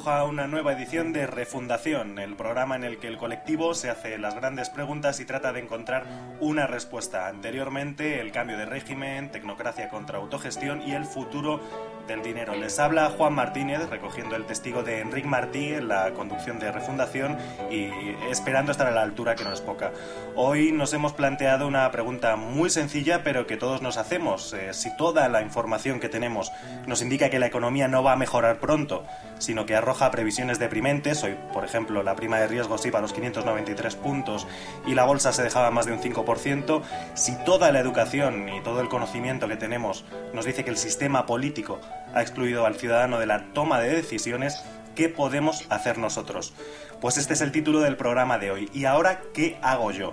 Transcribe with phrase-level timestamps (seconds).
[0.00, 3.74] Colectivo Burbuja a una nueva edición de Refundación, el programa en el que el colectivo
[3.74, 6.04] se hace las grandes preguntas y trata de encontrar
[6.40, 7.28] una respuesta.
[7.28, 11.60] Anteriormente, el cambio de régimen, tecnocracia contra autogestión y el futuro
[12.06, 12.54] del dinero.
[12.56, 17.36] Les habla Juan Martínez recogiendo el testigo de Enric Martí en la conducción de Refundación
[17.70, 17.88] y
[18.30, 19.92] esperando estar a la altura que nos poca.
[20.34, 24.52] Hoy nos hemos planteado una pregunta muy sencilla pero que todos nos hacemos.
[24.54, 26.50] Eh, si toda la información que tenemos
[26.86, 29.04] nos indica que la economía no va a mejorar pronto,
[29.40, 33.12] sino que arroja previsiones deprimentes, hoy por ejemplo la prima de riesgos iba a los
[33.12, 34.46] 593 puntos
[34.86, 36.82] y la bolsa se dejaba más de un 5%,
[37.14, 41.26] si toda la educación y todo el conocimiento que tenemos nos dice que el sistema
[41.26, 41.80] político
[42.14, 44.62] ha excluido al ciudadano de la toma de decisiones,
[44.94, 46.52] ¿qué podemos hacer nosotros?
[47.00, 48.70] Pues este es el título del programa de hoy.
[48.74, 50.12] ¿Y ahora qué hago yo?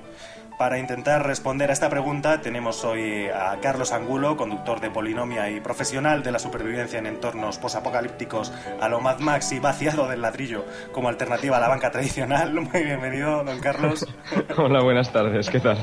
[0.58, 5.60] Para intentar responder a esta pregunta tenemos hoy a Carlos Angulo, conductor de Polinomia y
[5.60, 10.66] profesional de la supervivencia en entornos posapocalípticos a lo Mad Max y vaciado del ladrillo
[10.92, 12.54] como alternativa a la banca tradicional.
[12.74, 14.08] Muy bienvenido, don Carlos.
[14.58, 15.78] Hola, buenas tardes, ¿qué tal?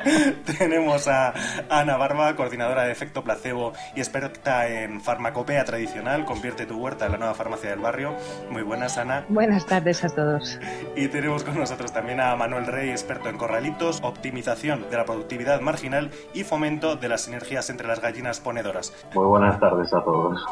[0.58, 1.32] tenemos a
[1.70, 6.26] Ana Barba, coordinadora de efecto placebo y experta en farmacopea tradicional.
[6.26, 8.14] Convierte tu huerta en la nueva farmacia del barrio.
[8.50, 9.24] Muy buenas, Ana.
[9.30, 10.60] Buenas tardes a todos.
[10.94, 15.60] Y tenemos con nosotros también a Manuel Rey, experto en corralitos, optimización de la productividad
[15.60, 18.92] marginal y fomento de las sinergias entre las gallinas ponedoras.
[19.14, 20.44] Muy buenas tardes a todos.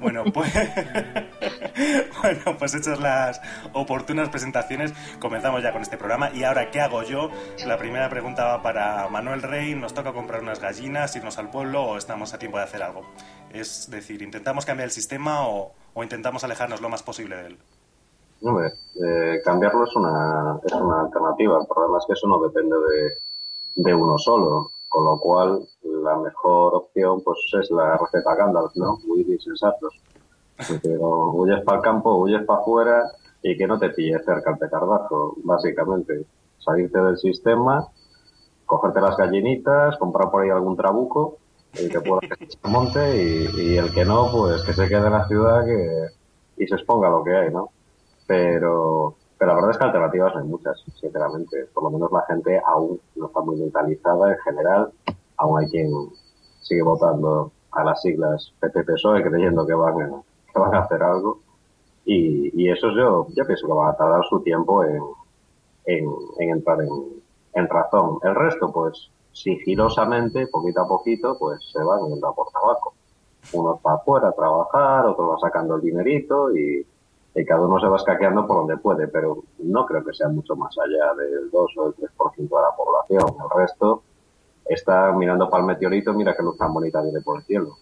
[0.00, 0.52] Bueno, pues,
[2.22, 3.40] bueno, pues hechas las
[3.72, 6.30] oportunas presentaciones, comenzamos ya con este programa.
[6.32, 7.30] Y ahora, ¿qué hago yo?
[7.66, 9.74] La primera pregunta va para Manuel Rey.
[9.74, 13.02] ¿Nos toca comprar unas gallinas, irnos al pueblo o estamos a tiempo de hacer algo?
[13.50, 17.58] Es decir, ¿intentamos cambiar el sistema o, o intentamos alejarnos lo más posible de él?
[18.42, 18.72] Hombre,
[19.02, 21.60] eh, cambiarlo es una, es una alternativa.
[21.60, 23.12] El problema es que eso no depende de,
[23.76, 24.70] de uno solo.
[24.88, 28.98] Con lo cual, la mejor opción pues es la receta Gandalf, ¿no?
[29.06, 29.98] Muy insensatos.
[30.82, 33.10] Pero huyes para el campo, huyes para afuera
[33.42, 36.26] y que no te pille cerca el petardazo, básicamente.
[36.58, 37.88] Salirte del sistema,
[38.66, 41.38] cogerte las gallinitas, comprar por ahí algún trabuco,
[41.72, 45.06] el que pueda que se monte y, y el que no, pues que se quede
[45.06, 46.08] en la ciudad que,
[46.58, 47.70] y se exponga lo que hay, ¿no?
[48.26, 51.66] Pero, pero la verdad es que alternativas no hay muchas, sinceramente.
[51.74, 54.92] Por lo menos la gente aún no está muy mentalizada en general.
[55.36, 55.90] Aún hay quien
[56.60, 60.22] sigue votando a las siglas PP-PSOE creyendo que van, a,
[60.52, 61.40] que van a hacer algo.
[62.04, 65.02] Y, y eso yo, yo pienso que van a tardar su tiempo en,
[65.86, 66.04] en,
[66.38, 67.22] en entrar en,
[67.54, 68.18] en razón.
[68.22, 72.94] El resto, pues, sigilosamente, poquito a poquito, pues se van yendo a por tabaco.
[73.52, 76.86] Unos para afuera a trabajar, otros va sacando el dinerito y,
[77.34, 80.54] y cada uno se va escaqueando por donde puede, pero no creo que sea mucho
[80.54, 83.36] más allá del 2 o el 3% de la población.
[83.42, 84.02] El resto
[84.64, 87.76] está mirando para el meteorito, mira qué luz tan bonita viene por el cielo.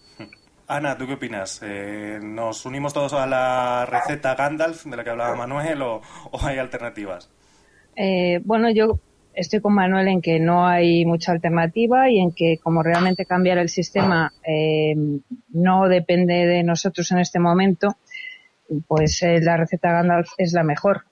[0.67, 1.59] Ana, ¿tú qué opinas?
[1.63, 6.01] Eh, ¿Nos unimos todos a la receta Gandalf de la que hablaba Manuel o,
[6.31, 7.29] o hay alternativas?
[7.95, 8.99] Eh, bueno, yo
[9.33, 13.57] estoy con Manuel en que no hay mucha alternativa y en que como realmente cambiar
[13.57, 14.95] el sistema eh,
[15.49, 17.97] no depende de nosotros en este momento,
[18.87, 21.03] pues eh, la receta Gandalf es la mejor.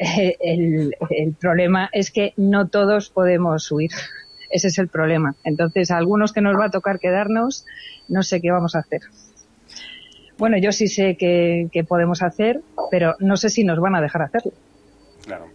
[0.00, 3.90] Eh, el, el, problema es que no todos podemos huir.
[4.48, 5.34] Ese es el problema.
[5.42, 7.66] Entonces, a algunos que nos va a tocar quedarnos,
[8.06, 9.00] no sé qué vamos a hacer.
[10.38, 12.60] Bueno, yo sí sé que podemos hacer,
[12.92, 14.52] pero no sé si nos van a dejar hacerlo.
[15.24, 15.48] Claro.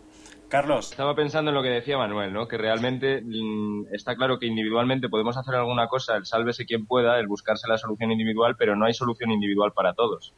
[0.54, 0.92] Carlos.
[0.92, 2.48] Estaba pensando en lo que decía Manuel, ¿no?
[2.48, 7.18] Que realmente mmm, está claro que individualmente podemos hacer alguna cosa, el sálvese quien pueda,
[7.18, 10.32] el buscarse la solución individual, pero no hay solución individual para todos.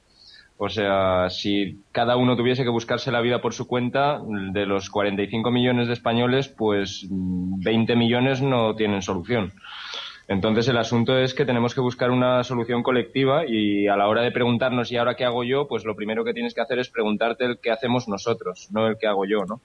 [0.57, 4.21] O sea, si cada uno tuviese que buscarse la vida por su cuenta,
[4.53, 9.51] de los 45 millones de españoles, pues 20 millones no tienen solución.
[10.27, 14.23] Entonces el asunto es que tenemos que buscar una solución colectiva y a la hora
[14.23, 16.89] de preguntarnos y ahora qué hago yo, pues lo primero que tienes que hacer es
[16.89, 19.61] preguntarte el qué hacemos nosotros, no el qué hago yo, ¿no?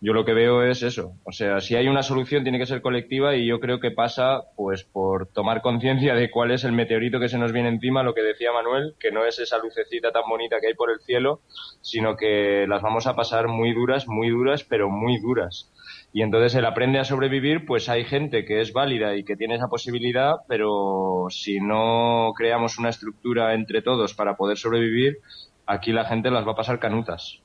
[0.00, 2.82] Yo lo que veo es eso, o sea, si hay una solución tiene que ser
[2.82, 7.18] colectiva y yo creo que pasa pues por tomar conciencia de cuál es el meteorito
[7.18, 10.24] que se nos viene encima, lo que decía Manuel, que no es esa lucecita tan
[10.28, 11.40] bonita que hay por el cielo,
[11.80, 15.72] sino que las vamos a pasar muy duras, muy duras, pero muy duras
[16.12, 19.56] y entonces el aprende a sobrevivir, pues hay gente que es válida y que tiene
[19.56, 25.18] esa posibilidad, pero si no creamos una estructura entre todos para poder sobrevivir,
[25.66, 27.42] aquí la gente las va a pasar canutas.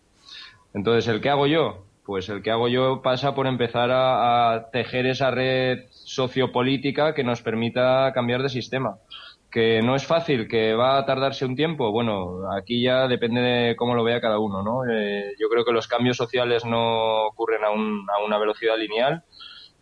[0.74, 1.86] Entonces, ¿el qué hago yo?
[2.06, 7.42] Pues el que hago yo pasa por empezar a, tejer esa red sociopolítica que nos
[7.42, 8.98] permita cambiar de sistema
[9.51, 13.75] que no es fácil, que va a tardarse un tiempo, bueno, aquí ya depende de
[13.75, 14.89] cómo lo vea cada uno, ¿no?
[14.89, 19.25] Eh, yo creo que los cambios sociales no ocurren a, a, una velocidad lineal.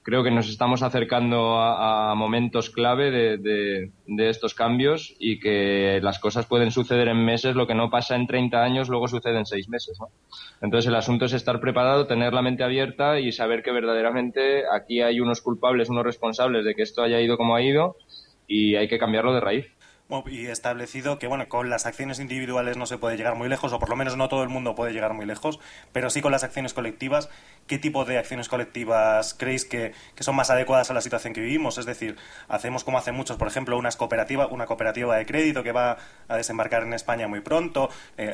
[0.09, 5.39] Creo que nos estamos acercando a, a momentos clave de, de, de, estos cambios y
[5.39, 9.07] que las cosas pueden suceder en meses, lo que no pasa en 30 años luego
[9.07, 10.09] sucede en seis meses, ¿no?
[10.61, 15.03] Entonces el asunto es estar preparado, tener la mente abierta y saber que verdaderamente aquí
[15.03, 17.95] hay unos culpables, unos responsables de que esto haya ido como ha ido
[18.47, 19.67] y hay que cambiarlo de raíz.
[20.25, 23.79] Y establecido que, bueno, con las acciones individuales no se puede llegar muy lejos, o
[23.79, 25.59] por lo menos no todo el mundo puede llegar muy lejos,
[25.93, 27.29] pero sí con las acciones colectivas.
[27.69, 31.41] ¿Qué tipo de acciones colectivas creéis que, que son más adecuadas a la situación que
[31.41, 31.77] vivimos?
[31.77, 32.15] Es decir,
[32.47, 36.35] hacemos como hacen muchos, por ejemplo, unas cooperativa, una cooperativa de crédito que va a
[36.35, 37.91] desembarcar en España muy pronto.
[38.17, 38.33] Eh,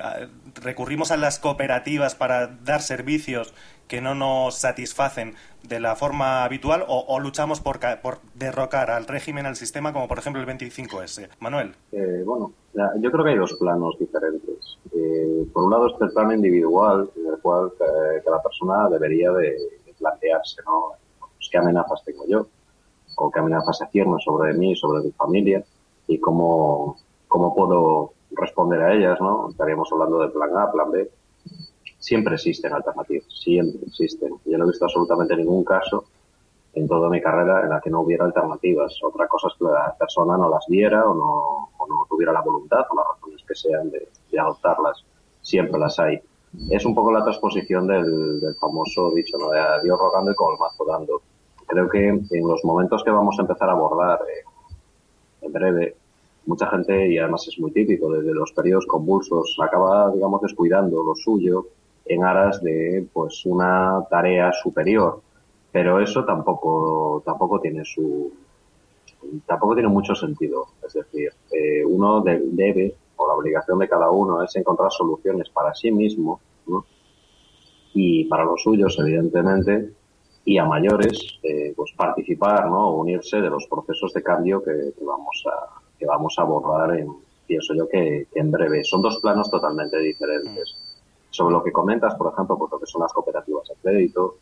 [0.61, 3.53] recurrimos a las cooperativas para dar servicios
[3.89, 9.05] que no nos satisfacen de la forma habitual o, o luchamos por, por, derrocar al
[9.05, 11.27] régimen, al sistema, como por ejemplo el 25S.
[11.39, 11.75] Manuel.
[11.91, 12.53] Eh, bueno,
[12.99, 14.77] yo creo que hay dos planos diferentes.
[14.93, 19.31] Eh, por un lado está el plano individual, en el cual eh, cada persona debería
[19.31, 19.55] de,
[19.97, 20.91] plantearse, ¿no?
[21.19, 22.47] Pues, ¿Qué amenazas tengo yo?
[23.17, 25.63] ¿O qué amenazas se sobre mí, sobre mi familia?
[26.07, 26.97] ¿Y cómo,
[27.29, 29.49] cómo puedo responder a ellas, ¿no?
[29.49, 31.09] Estaríamos hablando de plan A, plan B
[32.05, 34.35] siempre existen alternativas, siempre existen.
[34.45, 36.05] Yo no he visto absolutamente ningún caso
[36.73, 38.99] en toda mi carrera en la que no hubiera alternativas.
[39.01, 42.85] Otra cosa es que la persona no las viera o no, no tuviera la voluntad
[42.89, 44.07] o las razones que sean de,
[44.39, 45.03] adoptarlas.
[45.41, 46.19] Siempre las hay.
[46.69, 49.49] Es un poco la transposición del, del famoso dicho, ¿no?
[49.49, 51.21] De a Dios rogando y con el mazo dando.
[51.67, 54.43] Creo que en los momentos que vamos a empezar a abordar eh,
[55.41, 55.95] en breve,
[56.45, 61.15] mucha gente, y además es muy típico, desde los periodos convulsos, acaba, digamos, descuidando lo
[61.15, 61.67] suyo
[62.05, 65.21] en aras de pues una tarea superior
[65.75, 68.31] pero eso tampoco tampoco tiene su
[69.45, 70.67] tampoco tiene mucho sentido.
[70.85, 75.49] Es decir eh, uno de, debe o la obligación de cada uno es encontrar soluciones
[75.49, 76.39] para sí mismo
[77.93, 79.93] y para los suyos evidentemente
[80.43, 85.43] y a mayores eh, pues participar no unirse de los procesos de cambio que, vamos
[85.51, 87.07] a que vamos a abordar en
[87.47, 88.83] pienso yo que, que en breve.
[88.83, 90.75] Son dos planos totalmente diferentes.
[91.29, 94.37] Sobre lo que comentas, por ejemplo, pues lo que son las cooperativas de crédito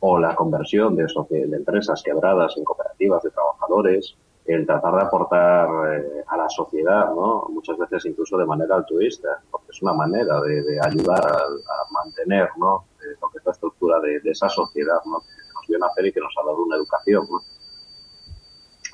[0.00, 4.14] o la conversión de, de empresas quebradas en cooperativas de trabajadores,
[4.54, 7.46] el tratar de aportar eh, a la sociedad, ¿no?
[7.50, 12.48] Muchas veces incluso de manera altruista, porque es una manera de, de ayudar a, mantener,
[12.56, 12.84] ¿no?
[13.00, 15.20] Eh, la estructura de, de, esa sociedad, ¿no?
[15.20, 17.40] Que nos vio nacer y que nos ha dado una educación, ¿no?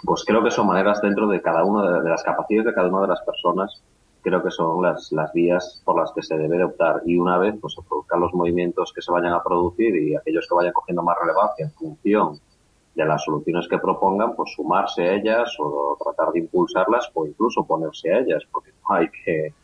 [0.05, 2.89] Pues creo que son maneras dentro de cada una de, de las capacidades de cada
[2.89, 3.83] una de las personas
[4.25, 7.03] creo que son las, las vías por las que se debe de optar.
[7.05, 10.49] Y una vez pues, se produzcan los movimientos que se vayan a producir y aquellos
[10.49, 12.41] que vayan cogiendo más relevancia en función
[12.95, 17.67] de las soluciones que propongan, pues sumarse a ellas o tratar de impulsarlas o incluso
[17.67, 19.55] ponerse a ellas, porque no hay que,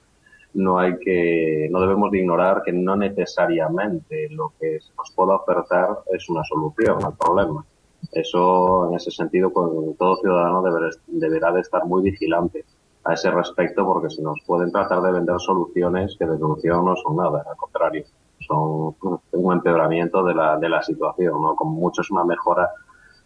[0.54, 5.36] no hay que, no debemos de ignorar que no necesariamente lo que se nos pueda
[5.36, 7.64] ofertar es una solución al problema.
[8.12, 9.50] Eso, en ese sentido,
[9.96, 12.64] todo ciudadano deber, deberá de estar muy vigilante
[13.04, 16.96] a ese respecto porque se nos pueden tratar de vender soluciones que de solución no
[16.96, 18.04] son nada, al contrario,
[18.40, 18.94] son
[19.32, 21.54] un empeoramiento de la, de la situación, ¿no?
[21.54, 22.68] Como mucho es una mejora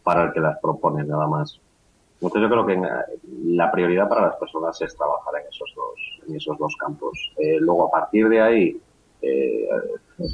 [0.04, 1.60] para el que las propone, nada más.
[2.20, 2.80] Entonces yo creo que
[3.44, 7.32] la prioridad para las personas es trabajar en esos dos, en esos dos campos.
[7.36, 8.80] Eh, luego a partir de ahí,
[9.20, 9.68] eh,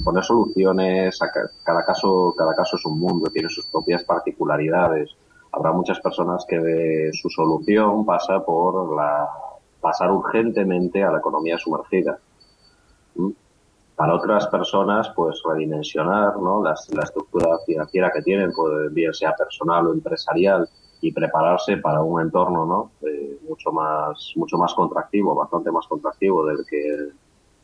[0.04, 1.18] poner soluciones,
[1.64, 5.16] cada caso, cada caso es un mundo, tiene sus propias particularidades
[5.52, 9.28] habrá muchas personas que de su solución pasa por la
[9.80, 12.18] pasar urgentemente a la economía sumergida.
[14.00, 16.62] Para otras personas, pues redimensionar ¿no?
[16.62, 20.66] la, la estructura financiera que tienen, pues, bien sea personal o empresarial,
[21.02, 22.90] y prepararse para un entorno ¿no?
[23.07, 27.09] Eh, mucho más mucho más contractivo, bastante más contractivo del que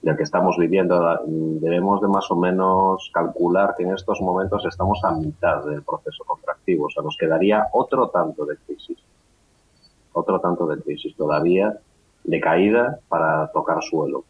[0.03, 5.03] del que estamos viviendo, debemos de más o menos calcular que en estos momentos estamos
[5.05, 8.99] a mitad del proceso contractivo, o sea, nos quedaría otro tanto de crisis,
[10.13, 11.79] otro tanto de crisis todavía
[12.25, 14.25] de caída para tocar suelo.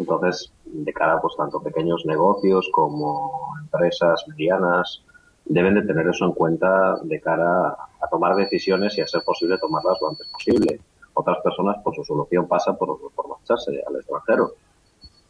[0.00, 5.02] Entonces, de cara pues tanto pequeños negocios como empresas medianas
[5.44, 9.58] deben de tener eso en cuenta de cara a tomar decisiones y a ser posible
[9.58, 10.80] tomarlas lo antes posible.
[11.12, 14.54] Otras personas, por su solución pasa por, por marcharse al extranjero.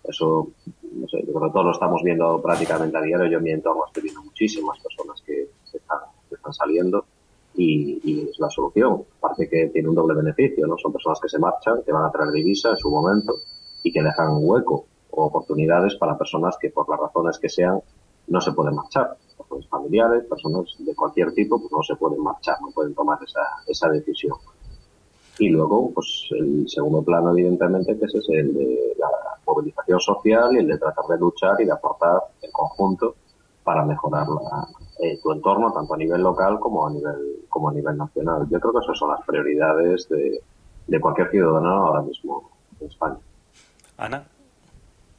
[0.04, 0.48] Eso,
[0.92, 3.26] no sé, yo creo que lo estamos viendo prácticamente a diario.
[3.26, 5.98] Yo en mi entorno viendo muchísimas personas que, están,
[6.28, 7.04] que están saliendo
[7.56, 9.02] y, y, es la solución.
[9.18, 10.78] Aparte que tiene un doble beneficio, ¿no?
[10.78, 13.34] Son personas que se marchan, que van a traer divisa en su momento
[13.82, 17.80] y que dejan hueco o oportunidades para personas que por las razones que sean
[18.28, 19.16] no se pueden marchar.
[19.36, 23.40] Personas familiares, personas de cualquier tipo, pues no se pueden marchar, no pueden tomar esa,
[23.66, 24.36] esa decisión.
[25.38, 29.08] Y luego, pues el segundo plano, evidentemente, que ese es el de la
[29.46, 33.14] movilización social y el de tratar de luchar y de aportar en conjunto
[33.64, 34.68] para mejorar la,
[35.00, 38.46] eh, tu entorno, tanto a nivel local como a nivel, como a nivel nacional.
[38.50, 40.42] Yo creo que esas son las prioridades de,
[40.86, 43.18] de cualquier ciudadano ahora mismo en España.
[44.00, 44.24] Ana.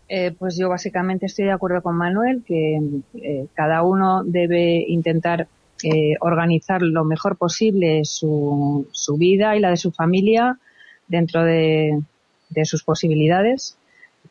[0.09, 2.81] Eh, pues yo básicamente estoy de acuerdo con Manuel que
[3.13, 5.47] eh, cada uno debe intentar
[5.83, 10.59] eh, organizar lo mejor posible su, su, vida y la de su familia
[11.07, 12.01] dentro de,
[12.65, 13.77] sus posibilidades,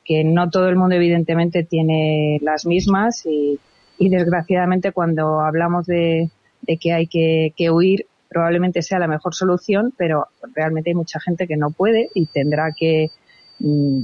[0.04, 3.58] que no todo el mundo evidentemente tiene las mismas y,
[3.98, 6.28] y desgraciadamente cuando hablamos de,
[6.60, 11.18] de que hay que, que huir probablemente sea la mejor solución, pero realmente hay mucha
[11.20, 13.10] gente que no puede y tendrá que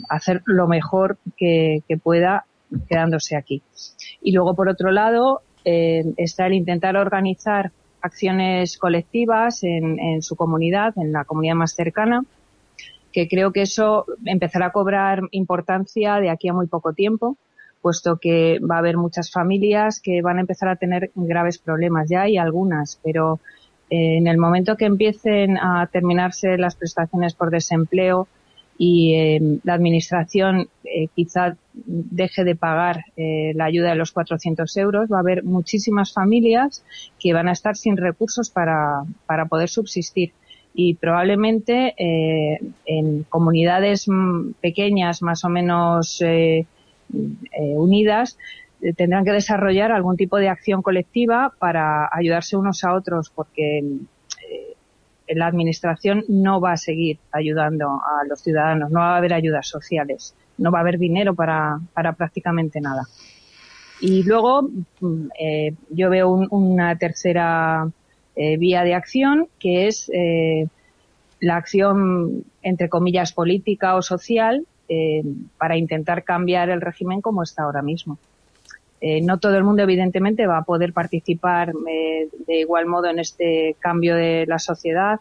[0.08, 2.44] hacer lo mejor que, pueda
[2.88, 3.62] quedándose aquí.
[4.22, 7.70] Y luego, por otro lado, eh, está el intentar organizar
[8.02, 12.22] acciones colectivas en, en, su comunidad, en la comunidad más cercana,
[13.12, 17.36] que creo que eso empezará a cobrar importancia de aquí a muy poco tiempo,
[17.80, 22.08] puesto que va a haber muchas familias que van a empezar a tener graves problemas.
[22.10, 23.40] Ya hay algunas, pero
[23.90, 28.26] eh, en el momento que empiecen a terminarse las prestaciones por desempleo,
[28.78, 34.76] y eh, la administración eh, quizá deje de pagar eh, la ayuda de los 400
[34.76, 36.84] euros, va a haber muchísimas familias
[37.18, 40.32] que van a estar sin recursos para, para poder subsistir.
[40.78, 44.06] Y probablemente eh, en comunidades
[44.60, 46.66] pequeñas, más o menos eh,
[47.08, 48.36] eh, unidas,
[48.94, 53.82] tendrán que desarrollar algún tipo de acción colectiva para ayudarse unos a otros, porque
[55.28, 59.66] la administración no va a seguir ayudando a los ciudadanos, no va a haber ayudas
[59.66, 63.02] sociales, no va a haber dinero para, para prácticamente nada.
[64.00, 64.68] Y luego
[65.00, 67.88] mm, eh, yo veo un, una tercera
[68.34, 70.66] eh, vía de acción que es eh,
[71.40, 74.66] la acción, entre comillas, política o social
[75.58, 78.18] para intentar cambiar el régimen como está ahora mismo.
[79.00, 83.18] Eh, no todo el mundo, evidentemente, va a poder participar eh, de igual modo en
[83.18, 85.20] este cambio de la sociedad,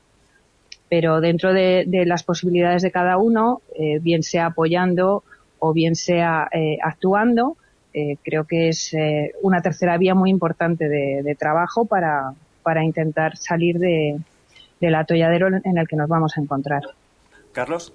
[0.90, 5.24] pero dentro de, las posibilidades de cada uno, eh, bien sea apoyando
[5.60, 7.58] o bien sea eh, actuando,
[7.94, 8.96] eh, creo que es
[9.42, 14.18] una tercera vía muy importante de, de trabajo para, para, intentar salir de,
[14.82, 16.84] del atolladero en el que nos vamos a encontrar.
[17.54, 17.94] Carlos.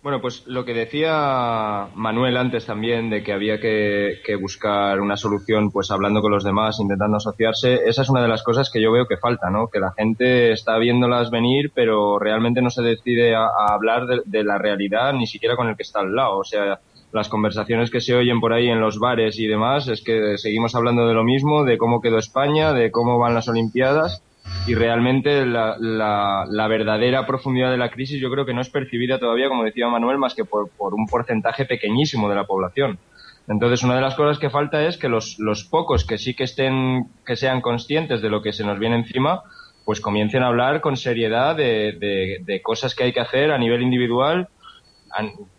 [0.00, 5.16] Bueno, pues lo que decía Manuel antes también de que había que, que, buscar una
[5.16, 8.80] solución, pues hablando con los demás, intentando asociarse, esa es una de las cosas que
[8.80, 9.66] yo veo que falta, ¿no?
[9.66, 14.44] Que la gente está viéndolas venir, pero realmente no se decide a, hablar de, de,
[14.44, 16.38] la realidad ni siquiera con el que está al lado.
[16.38, 16.78] O sea,
[17.12, 20.76] las conversaciones que se oyen por ahí en los bares y demás es que seguimos
[20.76, 24.22] hablando de lo mismo, de cómo quedó España, de cómo van las Olimpiadas
[24.66, 28.68] y realmente la, la, la, verdadera profundidad de la crisis yo creo que no es
[28.68, 32.98] percibida todavía, como decía Manuel, más que por, por, un porcentaje pequeñísimo de la población.
[33.48, 36.44] Entonces, una de las cosas que falta es que los, los pocos que sí que
[36.44, 39.42] estén, que sean conscientes de lo que se nos viene encima,
[39.86, 43.58] pues comiencen a hablar con seriedad de, de, de cosas que hay que hacer a
[43.58, 44.48] nivel individual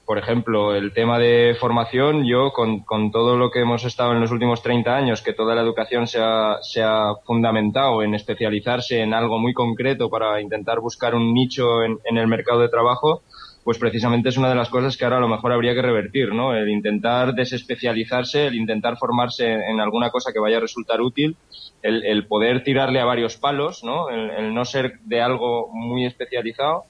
[0.06, 4.20] por ejemplo, el tema de formación, yo con, con, todo lo que hemos estado en
[4.20, 9.40] los últimos 30 años, que toda la educación se ha, fundamentado en especializarse en algo
[9.40, 13.24] muy concreto para intentar buscar un nicho en, el mercado de trabajo,
[13.64, 16.34] pues precisamente es una de las cosas que ahora a lo mejor habría que revertir,
[16.34, 16.56] ¿no?
[16.56, 21.38] El intentar desespecializarse, el intentar formarse en, alguna cosa que vaya a resultar útil,
[21.84, 24.10] el, el poder tirarle a varios palos, ¿no?
[24.10, 26.86] El no ser de algo muy especializado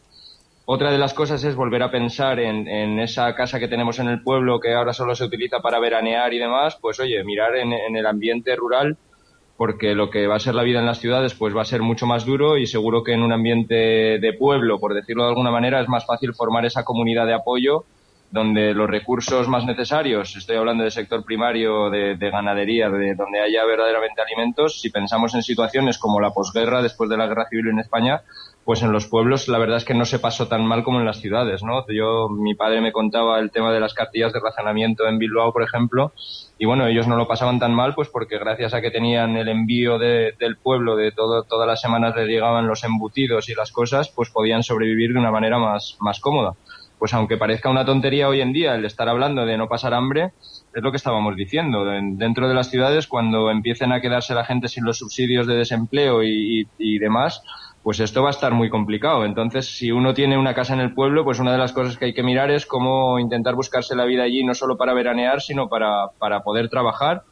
[0.71, 4.21] otra de las cosas es volver a pensar en, esa casa que tenemos en el
[4.21, 7.95] pueblo que ahora solo se utiliza para veranear y demás, pues oye, mirar en, en,
[7.95, 8.95] el ambiente rural
[9.57, 11.81] porque lo que va a ser la vida en las ciudades pues va a ser
[11.81, 13.73] mucho más duro y seguro que en un ambiente
[14.19, 17.85] de pueblo, por decirlo de alguna manera, es más fácil formar esa comunidad de apoyo
[18.29, 23.39] donde los recursos más necesarios, estoy hablando del sector primario, de, de, ganadería, de donde
[23.39, 27.69] haya verdaderamente alimentos, si pensamos en situaciones como la posguerra, después de la guerra civil
[27.69, 28.21] en España,
[28.66, 31.06] pues en los pueblos la verdad es que no se pasó tan mal como en
[31.06, 31.86] las ciudades, ¿no?
[31.88, 35.63] Yo, mi padre me contaba el tema de las cartillas de racionamiento en Bilbao, por
[35.63, 36.12] ejemplo,
[36.58, 39.48] y bueno, ellos no lo pasaban tan mal, pues porque gracias a que tenían el
[39.48, 43.72] envío de, del pueblo, de todo, todas las semanas les llegaban los embutidos y las
[43.72, 46.54] cosas, pues podían sobrevivir de una manera más, más cómoda.
[47.00, 50.34] Pues aunque parezca una tontería hoy en día el estar hablando de no pasar hambre,
[50.75, 51.86] es lo que estábamos diciendo.
[51.86, 56.24] Dentro de las ciudades, cuando empiecen a quedarse la gente sin los subsidios de desempleo
[56.24, 57.42] y, y, y demás,
[57.83, 59.25] pues esto va a estar muy complicado.
[59.25, 62.05] Entonces, si uno tiene una casa en el pueblo, pues una de las cosas que
[62.05, 65.69] hay que mirar es cómo intentar buscarse la vida allí, no solo para veranear, sino
[65.69, 67.24] para, para poder trabajar,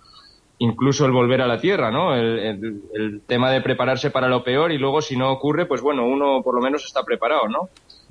[0.60, 2.16] incluso el volver a la tierra, ¿no?
[2.16, 5.82] El, el, el, tema de prepararse para lo peor y luego, si no ocurre, pues
[5.82, 7.70] bueno, uno por lo menos está preparado, ¿no?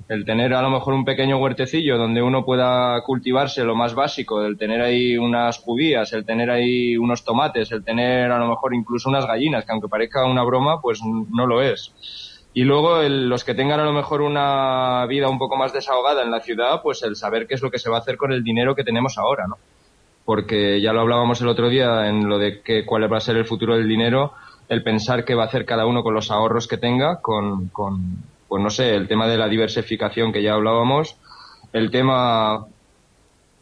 [0.09, 4.41] El tener a lo mejor un pequeño huertecillo donde uno pueda cultivarse lo más básico,
[4.41, 8.73] el tener ahí unas judías, el tener ahí unos tomates, el tener a lo mejor
[8.73, 11.93] incluso unas gallinas, que aunque parezca una broma, pues no lo es
[12.57, 16.23] y luego el, los que tengan a lo mejor una vida un poco más desahogada
[16.23, 18.31] en la ciudad, pues el saber qué es lo que se va a hacer con
[18.31, 19.59] el dinero que tenemos ahora, ¿no?
[20.25, 23.37] Porque ya lo hablábamos el otro día en lo de que, cuál va a ser
[23.37, 24.33] el futuro del dinero,
[24.69, 28.23] el pensar qué va a hacer cada uno con los ahorros que tenga, con, con
[28.47, 31.17] pues no sé, el tema de la diversificación que ya hablábamos,
[31.73, 32.67] el tema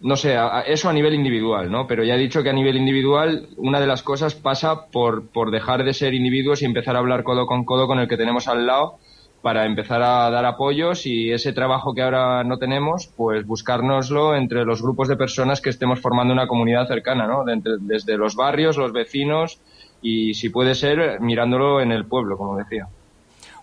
[0.01, 1.87] no sé, a, eso a nivel individual, ¿no?
[1.87, 5.51] Pero ya he dicho que a nivel individual una de las cosas pasa por, por
[5.51, 8.47] dejar de ser individuos y empezar a hablar codo con codo con el que tenemos
[8.47, 8.99] al lado
[9.41, 14.65] para empezar a dar apoyos y ese trabajo que ahora no tenemos, pues buscárnoslo entre
[14.65, 17.43] los grupos de personas que estemos formando una comunidad cercana, ¿no?
[17.43, 19.59] De, desde los barrios, los vecinos
[20.01, 22.87] y, si puede ser, mirándolo en el pueblo, como decía.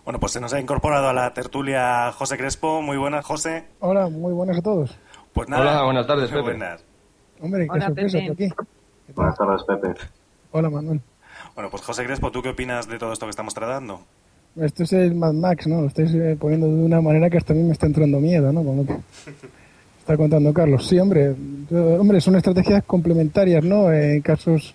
[0.05, 2.83] Bueno, pues se nos ha incorporado a la tertulia José Crespo.
[2.83, 3.65] Muy buenas, José.
[3.79, 4.99] Hola, muy buenas a todos.
[5.33, 5.63] Pues nada.
[5.63, 6.43] Hola, buenas tardes, Pepe.
[6.43, 6.85] Buenas.
[7.41, 8.53] Hombre, qué Hola, sorpresa Pepe.
[9.15, 9.95] Buenas tardes, Pepe.
[10.51, 11.01] Hola, Manuel.
[11.55, 14.01] Bueno, pues José Crespo, ¿tú qué opinas de todo esto que estamos tratando?
[14.57, 15.81] Esto es el Mad Max, ¿no?
[15.81, 18.53] Lo estáis eh, poniendo de una manera que hasta a mí me está entrando miedo,
[18.53, 18.63] ¿no?
[18.65, 18.95] Como que
[20.01, 20.87] está contando Carlos.
[20.87, 21.35] Sí, hombre,
[21.71, 23.93] hombre, son estrategias complementarias, ¿no?
[23.93, 24.75] En casos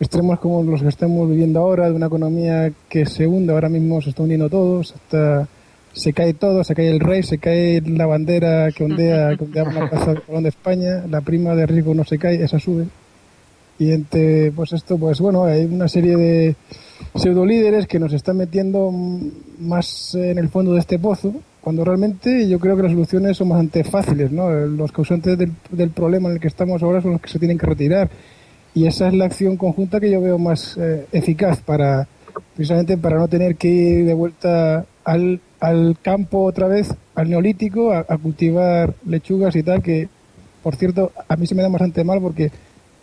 [0.00, 4.00] extremos como los que estamos viviendo ahora, de una economía que se hunde, ahora mismo
[4.00, 5.46] se está hundiendo todo, se, está,
[5.92, 9.64] se cae todo, se cae el rey, se cae la bandera que ondea, que ondea
[9.64, 12.86] plaza de Colón de España, la prima de riesgo no se cae, esa sube.
[13.78, 16.56] Y entre, pues esto, pues bueno, hay una serie de
[17.14, 18.90] pseudo líderes que nos están metiendo
[19.58, 23.50] más en el fondo de este pozo, cuando realmente yo creo que las soluciones son
[23.50, 24.50] bastante fáciles, ¿no?
[24.50, 27.58] Los causantes del, del problema en el que estamos ahora son los que se tienen
[27.58, 28.10] que retirar.
[28.74, 32.06] Y esa es la acción conjunta que yo veo más eh, eficaz para,
[32.54, 37.92] precisamente para no tener que ir de vuelta al, al campo otra vez, al neolítico,
[37.92, 40.08] a, a cultivar lechugas y tal, que,
[40.62, 42.50] por cierto, a mí se me da bastante mal porque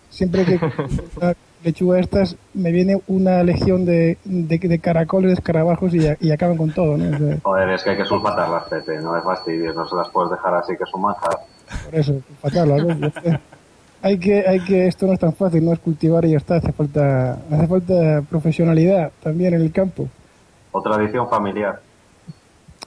[0.10, 0.60] siempre que
[1.18, 6.32] una lechuga estas me viene una legión de, de, de caracoles, de escarabajos y, y,
[6.32, 7.16] acaban con todo, ¿no?
[7.16, 10.10] O sea, Joder, es que hay que sulfatarlas, Pepe, no me fastidies, no se las
[10.10, 11.38] puedes dejar así que son manjar.
[11.86, 13.12] por eso, fatal, ¿no?
[14.02, 16.58] Hay que, hay que, esto no es tan fácil, no es cultivar y ya está,
[16.58, 20.08] hace falta, hace falta profesionalidad también en el campo.
[20.72, 21.82] O tradición familiar.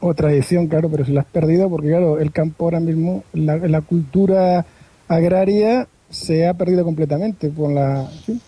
[0.00, 3.56] O tradición, claro, pero se la has perdido porque, claro, el campo ahora mismo, la,
[3.56, 4.64] la cultura
[5.08, 8.40] agraria se ha perdido completamente con la, ¿sí?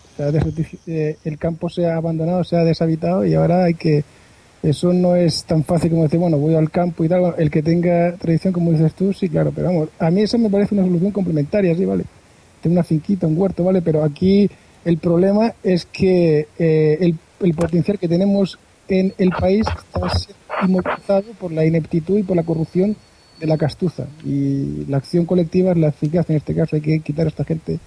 [0.87, 4.03] eh, el campo se ha abandonado, se ha deshabitado y ahora hay que,
[4.63, 7.61] eso no es tan fácil como decir, bueno, voy al campo y tal, el que
[7.61, 10.85] tenga tradición, como dices tú, sí, claro, pero vamos, a mí eso me parece una
[10.85, 12.05] solución complementaria, sí, vale
[12.69, 13.81] una finquita, un huerto, ¿vale?
[13.81, 14.49] Pero aquí
[14.85, 21.23] el problema es que eh, el, el, potencial que tenemos en el país está inmovilizado
[21.39, 22.95] por la ineptitud y por la corrupción
[23.39, 24.05] de la castuza.
[24.25, 26.75] Y la acción colectiva es la eficaz en este caso.
[26.75, 27.79] Hay que quitar a esta gente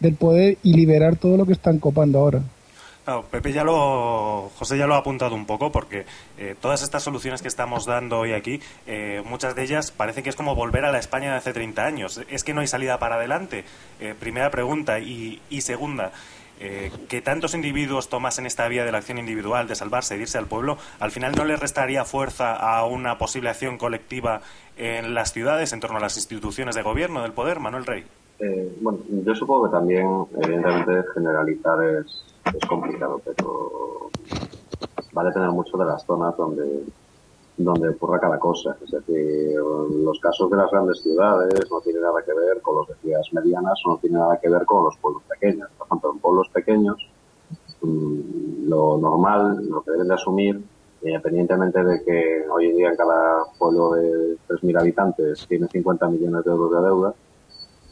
[0.00, 2.42] del poder y liberar todo lo que están copando ahora.
[3.10, 6.06] Claro, Pepe ya lo, José ya lo ha apuntado un poco porque
[6.38, 10.30] eh, todas estas soluciones que estamos dando hoy aquí, eh, muchas de ellas parece que
[10.30, 12.20] es como volver a la España de hace 30 años.
[12.30, 13.64] Es que no hay salida para adelante.
[13.98, 16.12] Eh, primera pregunta y, segunda.
[16.60, 20.46] Que tantos individuos tomasen esta vía de la acción individual, de salvarse, de irse al
[20.46, 24.42] pueblo, al final no le restaría fuerza a una posible acción colectiva
[24.76, 28.04] en las ciudades en torno a las instituciones de gobierno, del poder, Manuel Rey.
[28.40, 34.10] Eh, bueno, yo supongo que también, evidentemente, generalizar es, es complicado, pero
[35.12, 36.84] vale tener mucho de las zonas donde
[37.64, 38.76] donde ocurra cada cosa.
[38.82, 42.88] Es decir, los casos de las grandes ciudades no tienen nada que ver con los
[42.88, 45.68] de ciudades medianas o no tienen nada que ver con los pueblos pequeños.
[45.76, 47.08] Por ejemplo, en pueblos pequeños,
[47.82, 50.62] mmm, lo normal, lo que deben de asumir,
[51.02, 56.44] independientemente de que hoy en día en cada pueblo de 3.000 habitantes tiene 50 millones
[56.44, 57.14] de euros de deuda,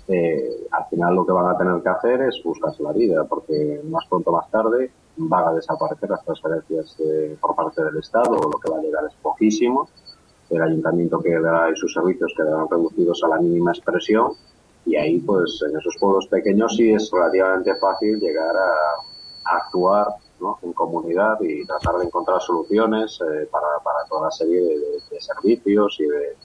[0.09, 3.81] eh, al final lo que van a tener que hacer es buscarse la vida, porque
[3.85, 6.97] más pronto o más tarde van a desaparecer las transferencias
[7.41, 9.89] por parte del Estado, lo que va a llegar es poquísimo,
[10.51, 14.33] el ayuntamiento quedará y sus servicios quedarán reducidos a la mínima expresión
[14.87, 20.09] y ahí pues en esos pueblos pequeños sí es relativamente fácil llegar a, actuar
[20.63, 25.97] en comunidad y tratar de encontrar soluciones eh, para, para, toda la serie de, servicios
[26.01, 26.37] y de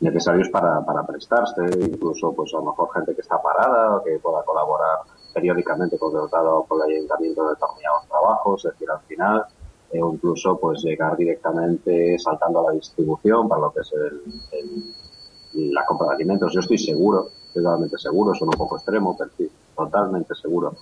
[0.00, 4.18] necesarios para, para prestarse, incluso pues a lo mejor gente que está parada o que
[4.18, 4.98] pueda colaborar
[5.32, 9.44] periódicamente con el por el ayuntamiento de determinados trabajos, es decir, al final
[9.92, 15.84] eh, incluso pues llegar directamente saltando a la distribución para lo que es el, la
[15.86, 16.52] compra de alimentos.
[16.52, 20.72] Yo estoy seguro, estoy totalmente seguro, son un poco extremo, pero sí, totalmente seguro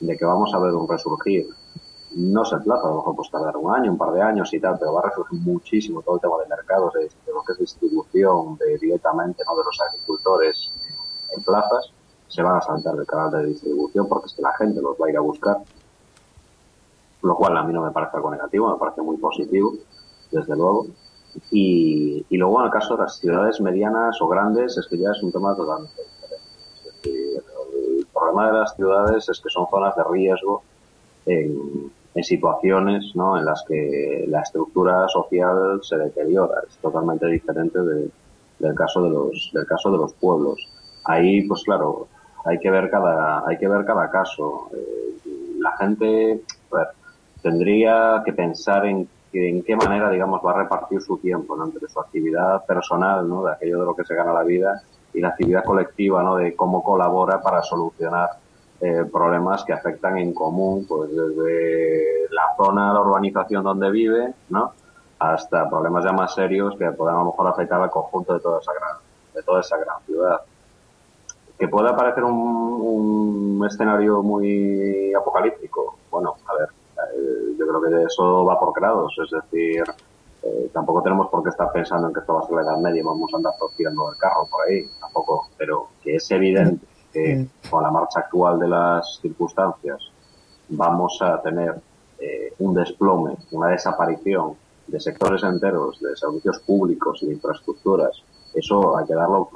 [0.00, 1.46] de que vamos a ver un resurgir.
[2.16, 4.60] No se plaza, a lo mejor pues tardar un año, un par de años y
[4.60, 7.58] tal, pero va a resurgir muchísimo todo el tema de mercados, de, lo que es
[7.58, 10.72] distribución de, directamente no de los agricultores
[11.36, 11.92] en plazas,
[12.28, 15.06] se van a saltar del canal de distribución porque es que la gente los va
[15.06, 15.58] a ir a buscar
[17.26, 19.72] lo cual a mí no me parece algo negativo, me parece muy positivo,
[20.30, 20.86] desde luego.
[21.50, 25.10] Y, y luego en el caso de las ciudades medianas o grandes es que ya
[25.10, 27.42] es un tema totalmente diferente.
[27.98, 30.62] el problema de las ciudades es que son zonas de riesgo
[31.26, 33.36] en, en situaciones ¿no?
[33.36, 36.54] en las que la estructura social se deteriora.
[36.66, 38.08] Es totalmente diferente de,
[38.58, 40.58] del caso de los del caso de los pueblos.
[41.04, 42.08] Ahí, pues claro,
[42.46, 44.70] hay que ver cada hay que ver cada caso.
[44.74, 46.40] Eh, la gente,
[46.72, 46.88] a ver,
[47.42, 51.66] tendría que pensar en, en qué manera, digamos, va a repartir su tiempo, ¿no?
[51.66, 53.44] Entre su actividad personal, ¿no?
[53.44, 56.36] De aquello de lo que se gana la vida y la actividad colectiva, ¿no?
[56.36, 58.30] De cómo colabora para solucionar
[58.80, 64.72] eh, problemas que afectan en común, pues desde la zona, la urbanización donde vive, ¿no?
[65.18, 68.60] Hasta problemas ya más serios que puedan a lo mejor afectar al conjunto de toda
[68.60, 68.96] esa gran,
[69.34, 70.40] de toda esa gran ciudad.
[71.58, 75.96] Que pueda parecer un, un escenario muy apocalíptico.
[76.10, 79.84] Bueno, a ver, eh, yo creo que eso va por grados, es decir,
[80.42, 82.76] eh, tampoco tenemos por qué estar pensando en que esto va a ser la edad
[82.76, 86.86] media y vamos a andar tirando el carro por ahí, tampoco, pero que es evidente
[87.70, 90.10] con la marcha actual de las circunstancias
[90.68, 91.74] vamos a tener
[92.18, 94.54] eh, un desplome, una desaparición
[94.86, 98.22] de sectores enteros, de servicios públicos y de infraestructuras,
[98.54, 99.50] eso hay que darlo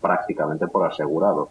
[0.00, 1.48] prácticamente por asegurado,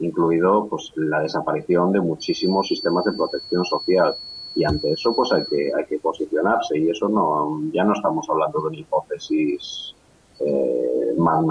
[0.00, 4.14] incluido pues la desaparición de muchísimos sistemas de protección social,
[4.54, 8.28] y ante eso pues hay que hay que posicionarse y eso no ya no estamos
[8.28, 9.94] hablando de una hipótesis
[10.40, 11.44] eh, más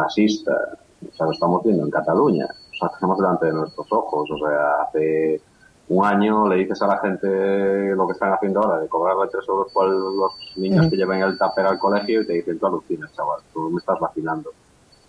[1.19, 4.29] lo estamos viendo en Cataluña o sea tenemos delante de nuestros ojos.
[4.31, 5.41] O sea hace
[5.89, 9.47] un año le dices a la gente lo que están haciendo ahora de cobrarle tres
[9.47, 13.13] euros por los niños que lleven el taper al colegio y te dicen tú alucinas
[13.13, 14.51] chaval tú me estás vacilando.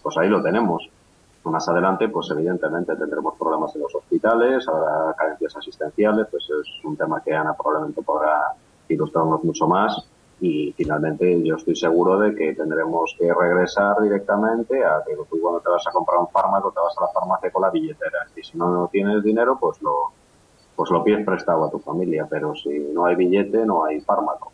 [0.02, 0.88] Pues ahí lo tenemos.
[1.44, 6.94] Más adelante, pues evidentemente tendremos problemas en los hospitales, habrá carencias asistenciales, pues es un
[6.94, 8.52] tema que Ana probablemente podrá
[8.86, 10.06] ilustrarnos mucho más
[10.40, 15.60] y finalmente yo estoy seguro de que tendremos que regresar directamente a que tú cuando
[15.60, 18.26] te vas a comprar un fármaco te vas a la farmacia con la billetera.
[18.36, 20.12] Y si no tienes dinero pues lo
[20.76, 22.26] pues lo pides prestado a tu familia.
[22.30, 24.52] Pero si no hay billete no hay fármaco.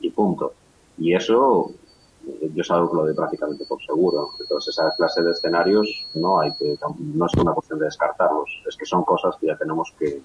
[0.00, 0.52] Y punto.
[0.98, 1.70] Y eso
[2.26, 4.30] yo es algo que lo doy prácticamente por seguro.
[4.40, 8.76] Entonces, esa clase de escenarios no hay que, no es una cuestión de descartarlos, es
[8.76, 10.22] que son cosas que ya tenemos que,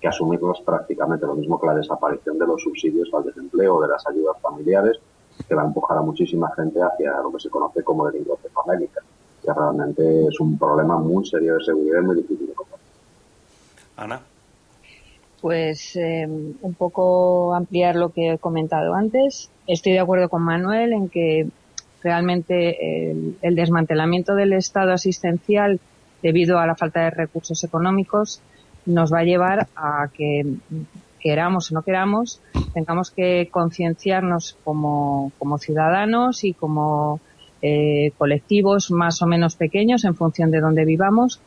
[0.00, 4.06] que asumirlos prácticamente, lo mismo que la desaparición de los subsidios al desempleo, de las
[4.06, 4.98] ayudas familiares,
[5.46, 9.00] que va a empujar a muchísima gente hacia lo que se conoce como delincuencia famélica,
[9.42, 12.86] que realmente es un problema muy serio de seguridad y muy difícil de combatir.
[13.96, 14.20] Ana.
[15.40, 20.92] Pues eh, un poco ampliar lo que he comentado antes estoy de acuerdo con Manuel
[20.92, 21.48] en que
[22.02, 23.10] realmente
[23.42, 25.80] el, desmantelamiento del Estado asistencial
[26.22, 28.40] debido a la falta de recursos económicos
[28.90, 30.44] nos va a llevar a que
[31.20, 32.40] queramos o no queramos
[32.74, 37.20] tengamos que concienciarnos como, ciudadanos y como
[37.62, 41.40] eh, colectivos más o menos pequeños en función de dónde vivamos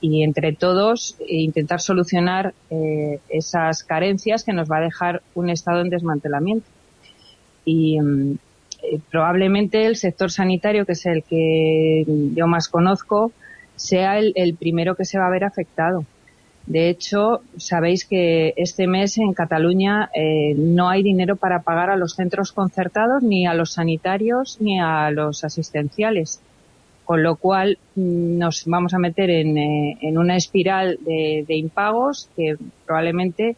[0.00, 5.80] y entre todos intentar solucionar eh, esas carencias que nos va a dejar un Estado
[5.80, 6.66] en desmantelamiento
[7.64, 8.36] y mm,
[8.82, 12.04] eh, probablemente el sector sanitario, que es el que
[12.34, 13.32] yo más conozco,
[13.76, 16.04] sea el, primero que se va a ver afectado.
[16.66, 21.96] De hecho, sabéis que este mes en Cataluña eh, no hay dinero para pagar a
[21.96, 26.40] los centros concertados, ni a los sanitarios, ni a los asistenciales.
[27.04, 31.54] Con lo cual mm, nos vamos a meter en, eh, en una espiral de, de,
[31.54, 33.56] impagos que probablemente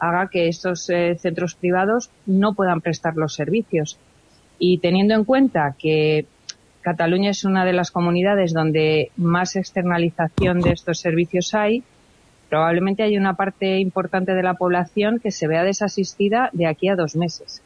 [0.00, 3.98] haga que estos eh, centros privados no puedan prestar los servicios.
[4.58, 6.26] Y teniendo en cuenta que
[6.80, 11.84] Cataluña es una de las comunidades donde más externalización de estos servicios hay.
[12.48, 16.96] Probablemente hay una parte importante de la población que se vea desasistida de aquí a
[16.96, 17.62] dos meses.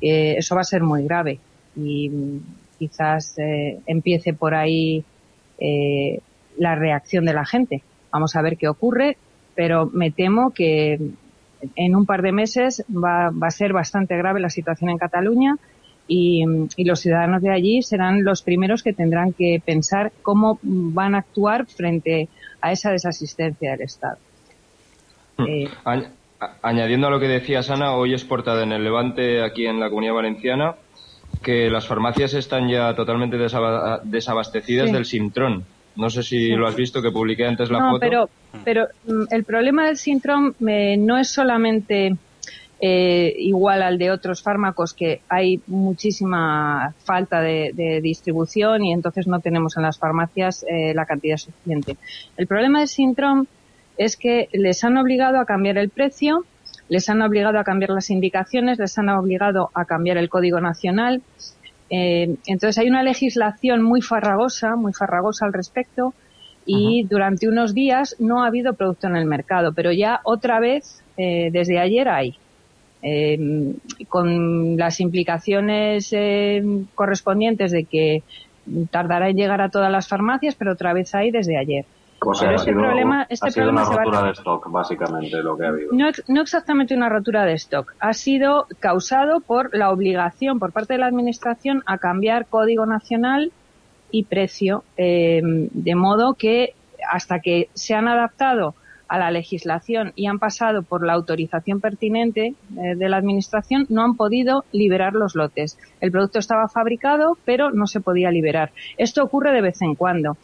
[0.00, 1.38] Eh, eso va a ser muy grave
[1.76, 2.10] y
[2.78, 5.04] quizás eh, empiece por ahí
[5.58, 6.20] eh,
[6.58, 7.82] la reacción de la gente.
[8.10, 9.16] Vamos a ver qué ocurre,
[9.54, 10.98] pero me temo que
[11.76, 15.56] en un par de meses va, a ser bastante grave la situación en Cataluña
[16.08, 16.44] y,
[16.78, 21.66] los ciudadanos de allí serán los primeros que tendrán que pensar cómo van a actuar
[21.66, 22.28] frente a
[22.70, 24.18] esa desasistencia del Estado.
[25.36, 25.46] Hmm.
[25.48, 25.68] Eh,
[26.62, 29.88] añadiendo a lo que decía Ana, hoy es portada en el Levante, aquí en la
[29.88, 30.74] Comunidad Valenciana,
[31.42, 33.36] que las farmacias están ya totalmente
[34.04, 35.64] desabastecidas del Sintron.
[35.96, 38.00] No sé si lo has visto, que publiqué antes la no, foto.
[38.00, 38.28] Pero,
[38.64, 42.16] pero mm, el problema del Sintron eh, no es solamente
[42.84, 49.38] eh, igual al de otros fármacos que hay muchísima falta de, distribución y entonces no
[49.38, 51.96] tenemos en las farmacias eh, la cantidad suficiente.
[52.36, 53.46] El problema del Sintrom
[53.98, 56.44] es que les han obligado a cambiar el precio,
[56.88, 61.22] les han obligado a cambiar las indicaciones, les han obligado a cambiar el código nacional.
[61.88, 66.14] Eh, entonces hay una legislación muy farragosa, muy farragosa al respecto
[66.66, 71.00] y durante unos días no ha habido producto en el mercado, pero ya otra vez
[71.16, 72.38] desde ayer hay.
[73.04, 73.74] Eh,
[74.08, 76.62] con las implicaciones eh,
[76.94, 78.22] correspondientes de que
[78.92, 81.84] tardará en llegar a todas las farmacias, pero otra vez hay desde ayer.
[82.24, 85.92] O sea, este problema, este problema una rotura de stock, básicamente, lo que ha habido.
[85.92, 87.94] No, no, exactamente una rotura de stock.
[87.98, 93.50] Ha sido causado por la obligación por parte de la Administración a cambiar código nacional
[94.12, 96.74] y precio, eh, de modo que
[97.10, 98.76] hasta que se han adaptado
[99.12, 104.02] a la legislación y han pasado por la autorización pertinente eh, de la Administración, no
[104.04, 105.78] han podido liberar los lotes.
[106.00, 108.70] El producto estaba fabricado, pero no se podía liberar.
[108.96, 110.38] Esto ocurre de vez en cuando.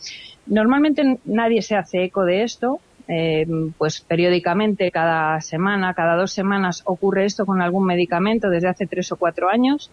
[0.46, 3.46] Normalmente nadie se hace eco de esto, eh,
[3.78, 9.10] pues periódicamente, cada semana, cada dos semanas ocurre esto con algún medicamento desde hace tres
[9.12, 9.90] o cuatro años.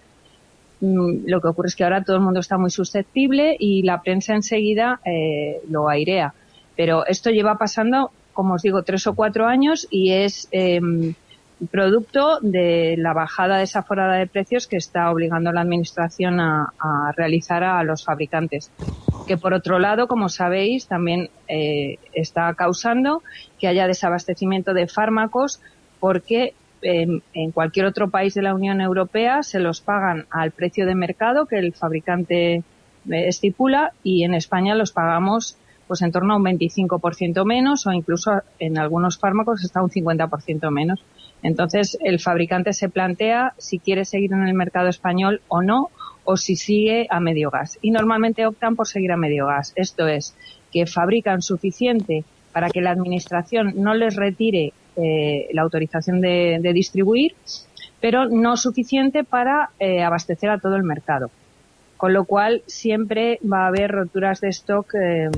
[0.82, 4.02] Mm, lo que ocurre es que ahora todo el mundo está muy susceptible y la
[4.02, 6.34] prensa enseguida eh, lo airea.
[6.76, 11.16] Pero esto lleva pasando como os digo, tres o cuatro años y es em,
[11.72, 16.72] producto de la bajada desaforada de precios que está obligando la Administración a,
[17.16, 18.72] realizar a los fabricantes.
[19.26, 23.24] Que por otro lado, como sabéis, también eh, está causando
[23.58, 25.62] que haya desabastecimiento de fármacos
[26.00, 30.86] porque em, en cualquier otro país de la Unión Europea se los pagan al precio
[30.86, 32.64] de mercado que el fabricante eh,
[33.06, 38.32] estipula y en España los pagamos pues en torno a un 25% menos o incluso
[38.60, 41.04] en algunos fármacos está un 50% menos.
[41.44, 45.90] Entonces, el fabricante se plantea si quiere seguir en el mercado español o no,
[46.24, 47.78] o si sigue a medio gas.
[47.82, 49.72] Y normalmente optan por seguir a medio gas.
[49.76, 50.36] Esto es,
[50.72, 57.36] que fabrican suficiente para que la Administración no les retire eh, la autorización de, distribuir,
[58.02, 61.30] pero no suficiente para eh, abastecer a todo el mercado
[61.98, 65.30] con lo cual siempre va a haber roturas de stock eh,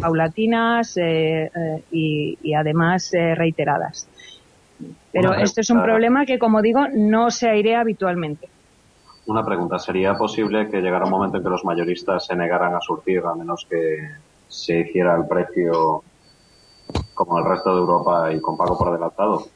[0.00, 4.08] paulatinas eh, eh, y, además reiteradas.
[5.10, 8.48] Pero esto es un problema que, como digo, no se airea habitualmente.
[9.26, 12.80] Una pregunta, ¿sería posible que llegara un momento en que los mayoristas se negaran a
[12.80, 14.10] surtir a menos que
[14.48, 16.02] se hiciera el precio
[17.14, 19.46] como el resto de Europa y con pago por adelantado?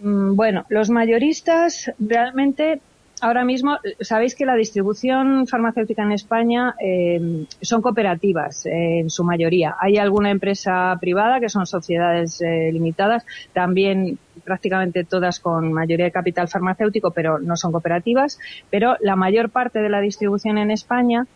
[0.00, 2.80] Mm, bueno, los mayoristas realmente
[3.20, 9.24] ahora mismo, sabéis que la distribución farmacéutica en España eh, son cooperativas eh, en su
[9.24, 9.76] mayoría.
[9.80, 16.12] Hay alguna empresa privada que son sociedades eh, limitadas, también prácticamente todas con mayoría de
[16.12, 18.38] capital farmacéutico, pero no son cooperativas.
[18.70, 21.26] Pero la mayor parte de la distribución en España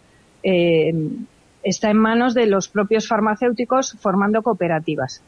[1.62, 5.22] está en manos de los propios farmacéuticos formando cooperativas.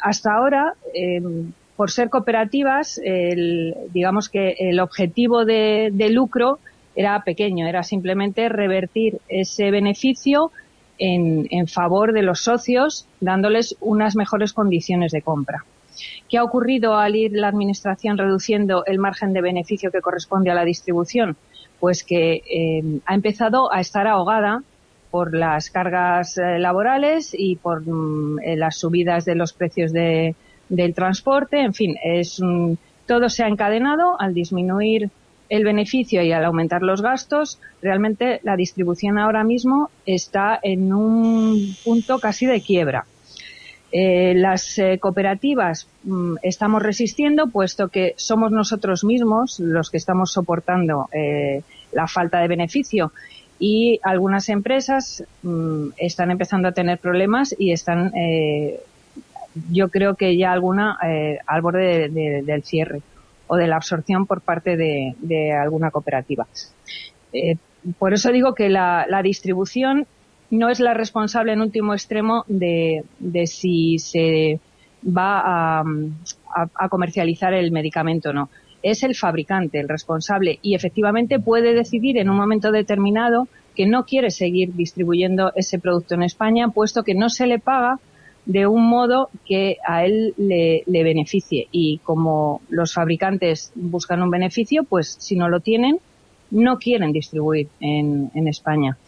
[0.00, 0.74] hasta ahora,
[1.82, 3.00] por ser cooperativas,
[3.92, 6.60] digamos que el objetivo de, lucro
[6.94, 10.52] era pequeño, era simplemente revertir ese beneficio
[10.96, 15.64] en, favor de los socios, dándoles unas mejores condiciones de compra.
[16.28, 20.54] ¿Qué ha ocurrido al ir la Administración reduciendo el margen de beneficio que corresponde a
[20.54, 21.36] la distribución?
[21.80, 24.62] Pues que eh, ha empezado a estar ahogada
[25.10, 30.36] por las cargas eh, laborales y por mm, eh, las subidas de los precios de,
[30.72, 32.40] del transporte, en fin, es
[33.06, 35.10] todo se ha encadenado al disminuir
[35.50, 41.76] el beneficio y al aumentar los gastos, realmente la distribución ahora mismo está en un
[41.84, 43.04] punto casi de quiebra.
[43.92, 50.32] Eh, las eh, cooperativas mm, estamos resistiendo, puesto que somos nosotros mismos los que estamos
[50.32, 53.12] soportando eh, la falta de beneficio
[53.58, 58.10] y algunas empresas mm, están empezando a tener problemas y están,
[59.70, 63.02] yo creo que ya alguna eh, al borde del cierre
[63.46, 66.46] o de la absorción por parte de, alguna cooperativa.
[67.32, 67.56] Eh,
[67.98, 70.06] por eso digo que la, distribución
[70.50, 73.04] no es la responsable en último extremo de,
[73.46, 74.60] si se
[75.04, 75.84] va a,
[76.74, 78.48] a, comercializar el medicamento o no.
[78.82, 84.04] Es el fabricante el responsable y efectivamente puede decidir en un momento determinado que no
[84.04, 87.98] quiere seguir distribuyendo ese producto en España, puesto que no se le paga
[88.44, 91.68] de un modo que a él le, beneficie.
[91.70, 95.98] Y como los fabricantes buscan un beneficio, pues si no lo tienen,
[96.50, 98.98] no quieren distribuir en, España.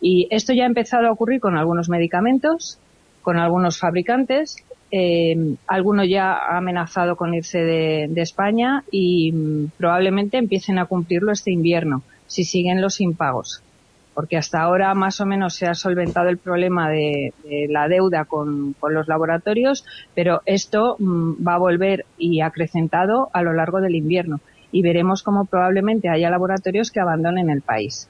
[0.00, 2.78] Y esto ya ha empezado a ocurrir con algunos medicamentos,
[3.22, 4.56] con algunos fabricantes.
[4.90, 11.32] Eh, alguno ya ha amenazado con irse de, España y mm, probablemente empiecen a cumplirlo
[11.32, 13.63] este invierno, si siguen los impagos
[14.14, 17.32] porque hasta ahora más o menos se ha solventado el problema de,
[17.68, 23.52] la deuda con, los laboratorios, pero esto mm, va a volver y acrecentado a lo
[23.52, 28.08] largo del invierno y veremos cómo probablemente haya laboratorios que abandonen el país.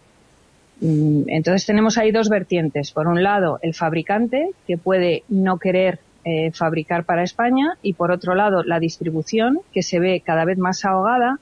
[0.81, 2.93] Mm, entonces tenemos ahí dos vertientes.
[2.93, 8.11] Por un lado, el fabricante, que puede no querer eh, fabricar para España, y por
[8.11, 11.39] otro lado, la distribución, que se ve cada vez más ahogada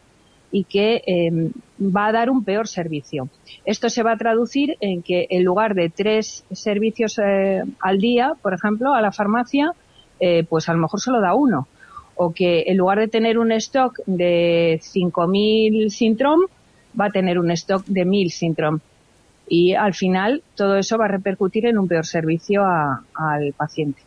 [0.53, 3.29] y que em, va a dar un peor servicio.
[3.65, 8.35] Esto se va a traducir en que en lugar de tres servicios eh, al día,
[8.41, 9.73] por ejemplo, a la farmacia,
[10.21, 11.67] eh, pues a lo mejor solo da uno.
[12.15, 16.41] O que en lugar de tener un stock de 5.000 Sintrom,
[17.01, 18.81] va a tener un stock de 1.000 Sintrom.
[19.49, 24.03] Y al final todo eso va a repercutir en un peor servicio al paciente.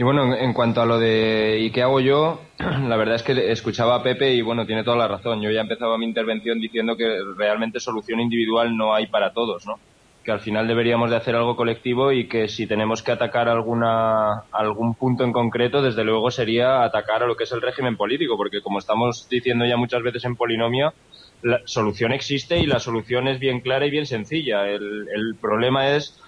[0.00, 2.40] Y bueno, en cuanto a lo de ¿y qué hago yo?
[2.58, 5.42] La verdad es que escuchaba a Pepe y bueno, tiene toda la razón.
[5.42, 9.78] Yo ya empezaba mi intervención diciendo que realmente solución individual no hay para todos, ¿no?
[10.24, 14.44] Que al final deberíamos de hacer algo colectivo y que si tenemos que atacar alguna,
[14.52, 18.38] algún punto en concreto, desde luego sería atacar a lo que es el régimen político,
[18.38, 20.94] porque como estamos diciendo ya muchas veces en polinomia,
[21.42, 24.66] la solución existe y la solución es bien clara y bien sencilla.
[24.66, 26.18] El, el problema es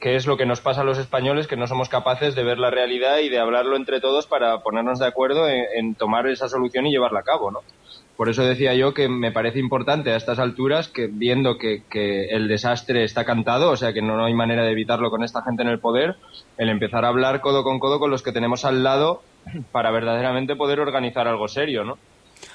[0.00, 2.58] qué es lo que nos pasa a los españoles que no somos capaces de ver
[2.58, 6.86] la realidad y de hablarlo entre todos para ponernos de acuerdo en, tomar esa solución
[6.86, 7.60] y llevarla a cabo, ¿no?
[8.16, 11.84] Por eso decía yo que me parece importante a estas alturas que viendo que,
[12.30, 15.62] el desastre está cantado, o sea que no hay manera de evitarlo con esta gente
[15.62, 16.16] en el poder,
[16.56, 19.22] el empezar a hablar codo con codo con los que tenemos al lado
[19.72, 21.98] para verdaderamente poder organizar algo serio, ¿no?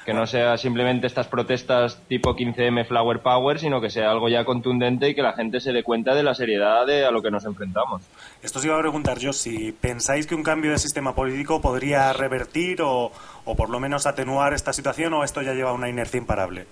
[0.05, 4.45] Que no sea simplemente estas protestas tipo 15M Flower Power, sino que sea algo ya
[4.45, 7.31] contundente y que la gente se dé cuenta de la seriedad de a lo que
[7.31, 8.01] nos enfrentamos.
[8.41, 12.11] Esto os iba a preguntar yo, si pensáis que un cambio de sistema político podría
[12.13, 13.11] revertir o,
[13.45, 16.65] o por lo menos atenuar esta situación o esto ya lleva una inercia imparable.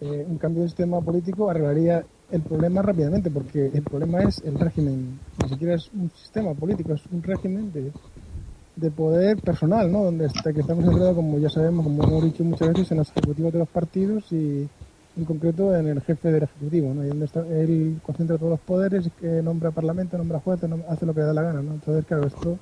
[0.00, 4.58] Eh, un cambio de sistema político arreglaría el problema rápidamente, porque el problema es el
[4.58, 5.18] régimen.
[5.42, 7.92] Ni siquiera es un sistema político, es un régimen de
[8.76, 10.04] de poder personal, ¿no?
[10.04, 13.10] Donde está, que estamos enredados, como ya sabemos, como hemos dicho muchas veces, en los
[13.10, 14.68] ejecutivos de los partidos y
[15.16, 17.04] en concreto en el jefe del ejecutivo, ¿no?
[17.04, 17.28] Y donde
[17.62, 21.42] él concentra todos los poderes, que nombra parlamento, nombra jueces, hace lo que da la
[21.42, 21.74] gana, ¿no?
[21.74, 22.58] Entonces, claro, esto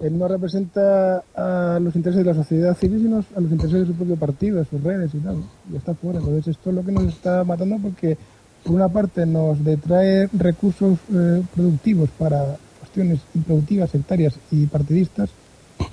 [0.00, 3.86] él no representa a los intereses de la sociedad civil, sino a los intereses de
[3.86, 5.36] su propio partido, de sus redes y tal.
[5.72, 6.18] Y está fuera.
[6.18, 8.16] Entonces, esto es lo que nos está matando porque,
[8.62, 12.56] por una parte, nos detrae recursos eh, productivos para
[12.94, 15.30] cuestiones improductivas, sectarias y partidistas,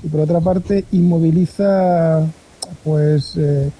[0.04, 2.26] y por otra parte inmoviliza
[2.84, 3.72] pues eh,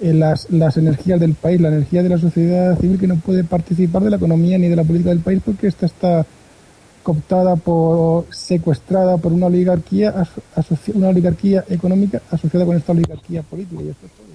[0.00, 4.02] las, las energías del país, la energía de la sociedad civil que no puede participar
[4.02, 6.26] de la economía ni de la política del país porque esta está
[7.02, 10.14] cooptada por secuestrada por una oligarquía
[10.94, 14.26] una oligarquía económica asociada con esta oligarquía política y esto es todo.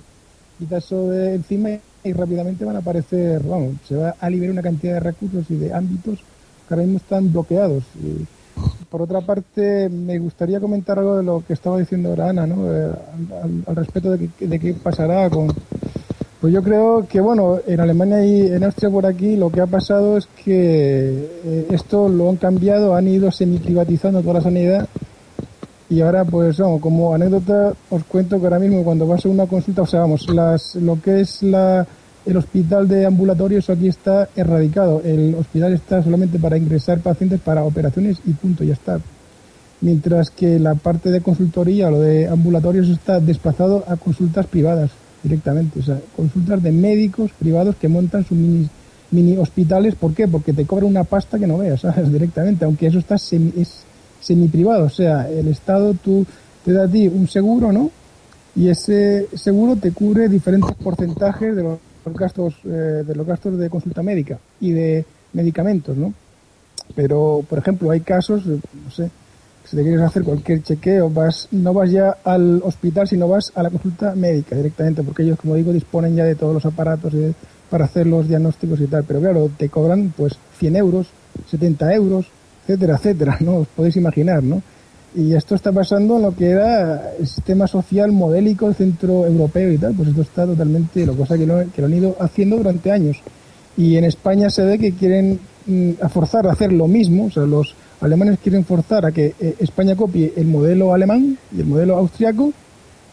[0.60, 1.69] Quita eso de encima
[2.04, 5.56] y rápidamente van a aparecer, vamos, se va a liberar una cantidad de recursos y
[5.56, 6.19] de ámbitos
[6.67, 7.84] que ahora mismo están bloqueados.
[8.01, 8.25] Y,
[8.89, 12.71] por otra parte, me gustaría comentar algo de lo que estaba diciendo ahora Ana, ¿no?
[12.71, 12.91] Eh,
[13.67, 15.53] al, respecto de, qué pasará con...
[16.39, 19.65] Pues yo creo que, bueno, en Alemania y en Austria por aquí lo que ha
[19.65, 24.88] pasado es que eh, esto lo han cambiado, han ido semi-privatizando toda la sanidad
[25.89, 29.45] y ahora, pues, vamos, como anécdota, os cuento que ahora mismo cuando vas a una
[29.45, 31.88] consulta, o sea, vamos, las, lo que es la
[32.28, 35.01] el hospital de ambulatorios aquí está erradicado.
[35.03, 38.99] El hospital está solamente para ingresar pacientes para operaciones y punto, ya está.
[39.80, 44.91] Mientras que la parte de consultoría, lo de ambulatorios, está desplazado a consultas privadas
[45.23, 45.80] directamente.
[45.80, 48.67] O sea, consultas de médicos privados que montan sus mini,
[49.11, 49.95] mini hospitales.
[49.95, 50.28] ¿Por qué?
[50.28, 51.82] Porque te cobran una pasta que no veas.
[52.11, 53.84] Directamente, aunque eso está semi, es
[54.19, 54.86] semi privado.
[54.86, 56.25] O sea, el Estado tú,
[56.65, 57.89] te da a ti un seguro, ¿no?
[58.53, 61.78] Y ese seguro te cubre diferentes porcentajes de los
[62.14, 66.14] gastos eh, de los gastos de consulta médica y de medicamentos, ¿no?
[66.95, 69.10] Pero, por ejemplo, hay casos, no sé,
[69.66, 73.64] si te quieres hacer cualquier chequeo, vas, no vas ya al hospital, sino vas a
[73.64, 77.14] la consulta médica directamente, porque ellos, como digo, disponen ya de todos los aparatos
[77.70, 79.03] para hacer los diagnósticos y tal.
[79.03, 81.08] Pero claro, te cobran pues 100 euros,
[81.49, 82.28] 70 euros,
[82.64, 83.58] etcétera, etcétera, ¿no?
[83.58, 84.62] Os podéis imaginar, ¿no?
[85.16, 89.78] Y esto está pasando en lo que era el sistema social modélico centro europeo y
[89.78, 92.91] tal, pues esto está totalmente, lo cosa que lo, que lo han ido haciendo durante
[92.91, 93.18] años.
[93.78, 97.32] Y en España se ve que quieren mm, a forzar a hacer lo mismo, o
[97.32, 101.66] sea, los alemanes quieren forzar a que eh, España copie el modelo alemán y el
[101.66, 102.51] modelo austriaco,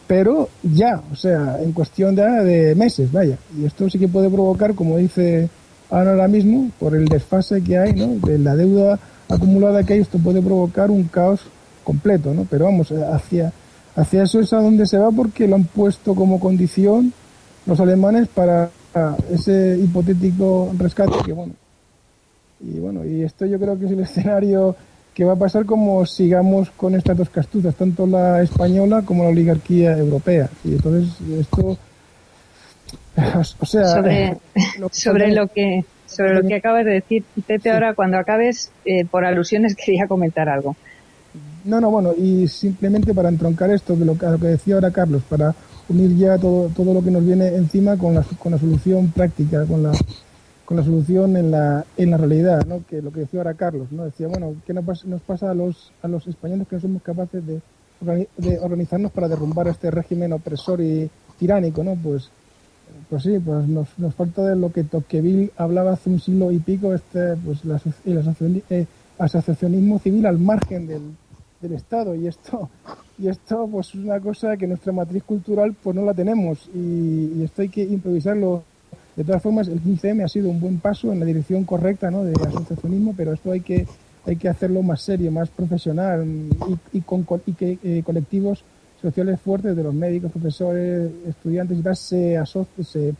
[0.06, 3.38] pero ya, o sea, en cuestión de, de meses, vaya.
[3.58, 5.48] Y esto sí que puede provocar, como dice
[5.90, 8.16] ahora mismo, por el desfase que hay, ¿no?
[8.26, 11.40] De la deuda acumulada que hay, esto puede provocar un caos
[11.84, 12.46] completo, ¿no?
[12.50, 13.52] Pero vamos, eh, hacia,
[13.94, 17.12] hacia eso es a donde se va porque lo han puesto como condición
[17.66, 18.70] los alemanes para
[19.30, 21.54] ese hipotético rescate que bueno.
[22.60, 24.76] Y bueno, y esto yo creo que es el escenario
[25.12, 29.30] que va a pasar como sigamos con estas dos castuzas, tanto la española como la
[29.30, 30.48] oligarquía europea.
[30.64, 31.78] Y entonces esto
[33.60, 34.36] o sea, sobre,
[34.78, 38.70] lo que, sobre lo que sobre lo que acabas de decir, Pepe, ahora cuando acabes,
[38.84, 40.76] eh, por alusiones quería comentar algo.
[41.64, 45.54] No, no, bueno, y simplemente para entroncar esto, que, lo que decía ahora Carlos, para
[45.88, 49.64] unir ya todo, todo lo que nos viene encima con la, con la solución práctica,
[49.64, 49.92] con la,
[50.66, 52.82] con la solución en la, en la realidad, ¿no?
[52.86, 54.04] Que lo que decía ahora Carlos, ¿no?
[54.04, 57.02] Decía, bueno, ¿qué nos pasa, nos pasa a los, a los españoles que no somos
[57.02, 57.60] capaces de,
[58.36, 61.94] de organizarnos para derrumbar este régimen opresor y tiránico, ¿no?
[61.94, 62.28] Pues,
[63.08, 66.58] pues sí, pues nos, nos falta de lo que Tocqueville hablaba hace un siglo y
[66.58, 67.60] pico, este, pues
[68.04, 68.86] el eh,
[69.18, 71.02] asociacionismo civil al margen del,
[71.64, 72.70] del Estado y esto
[73.18, 77.42] y esto pues es una cosa que nuestra matriz cultural pues no la tenemos y,
[77.42, 78.62] esto hay que improvisarlo
[79.16, 82.24] de todas formas el 15M ha sido un buen paso en la dirección correcta ¿no?
[82.24, 83.86] de asociacionismo pero esto hay que
[84.26, 86.24] hay que hacerlo más serio más profesional
[86.92, 88.64] y, con y que eh, colectivos
[89.00, 93.16] sociales fuertes de los médicos profesores estudiantes y tal se asocien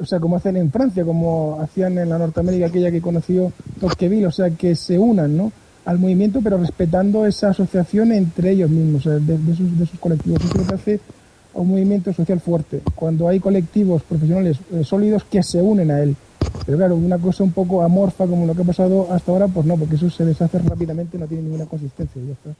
[0.00, 4.26] o sea, como hacen en Francia, como hacían en la Norteamérica aquella que conoció Tocqueville,
[4.26, 5.52] o sea, que se unan, ¿no?
[5.88, 10.38] Al movimiento, pero respetando esa asociación entre ellos mismos, de, de, sus, de sus, colectivos.
[10.44, 11.00] Eso es lo que hace
[11.54, 16.00] a un movimiento social fuerte, cuando hay colectivos profesionales eh, sólidos que se unen a
[16.00, 16.14] él.
[16.66, 19.64] Pero claro, una cosa un poco amorfa como lo que ha pasado hasta ahora, pues
[19.64, 22.20] no, porque eso se deshace rápidamente, no tiene ninguna consistencia.
[22.22, 22.50] Ya está.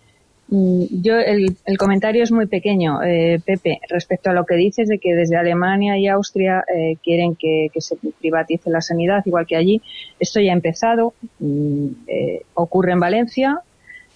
[0.51, 4.89] Mm, yo, el, el, comentario es muy pequeño, eh, Pepe, respecto a lo que dices
[4.89, 9.57] de que desde Alemania y Austria eh, quieren que, se privatice la sanidad, igual que
[9.57, 9.83] allí.
[10.19, 13.61] Esto ya ha empezado, mm, eh, ocurre en Valencia,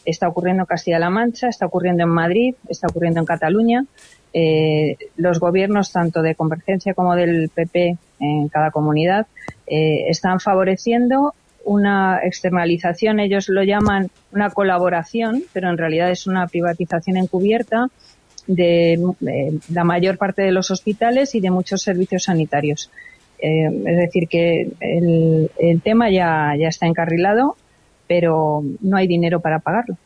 [0.04, 3.84] está ocurriendo en Castilla-La Mancha, está ocurriendo en Madrid, está ocurriendo en Cataluña.
[4.34, 9.26] Eh, los gobiernos, tanto de Convergencia como del PP en cada comunidad,
[9.66, 11.34] eh, están favoreciendo
[11.64, 17.88] una externalización, ellos lo llaman una colaboración, pero en realidad es una privatización encubierta
[18.46, 18.98] de,
[19.68, 22.90] la mayor parte de los hospitales y de muchos servicios sanitarios.
[23.38, 27.56] Eh, es decir, que el, el, tema ya, ya está encarrilado,
[28.06, 29.96] pero no hay dinero para pagarlo.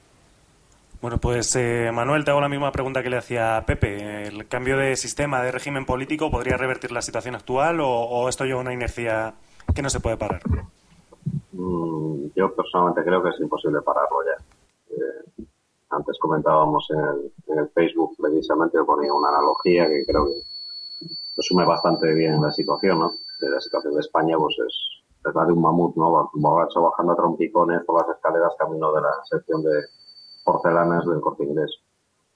[1.03, 4.27] Bueno, pues eh, Manuel, te hago la misma pregunta que le hacía Pepe.
[4.29, 8.45] ¿El cambio de sistema, de régimen político, podría revertir la situación actual o, o esto
[8.45, 9.35] lleva una inercia
[9.75, 10.41] que no se puede parar?
[11.57, 14.37] Mm, yo personalmente creo que es imposible pararlo ya.
[14.95, 15.45] Eh,
[15.91, 20.43] antes comentábamos en el, en el Facebook precisamente, ponía una analogía que creo que
[21.37, 23.13] resume bastante bien la situación, ¿no?
[23.41, 24.75] La situación de España, pues es,
[25.29, 26.31] es la de un mamut, ¿no?
[26.35, 29.83] Un borracho bajando a trompicones por las escaleras camino de la sección de
[30.45, 31.71] porcelanas del corte inglés.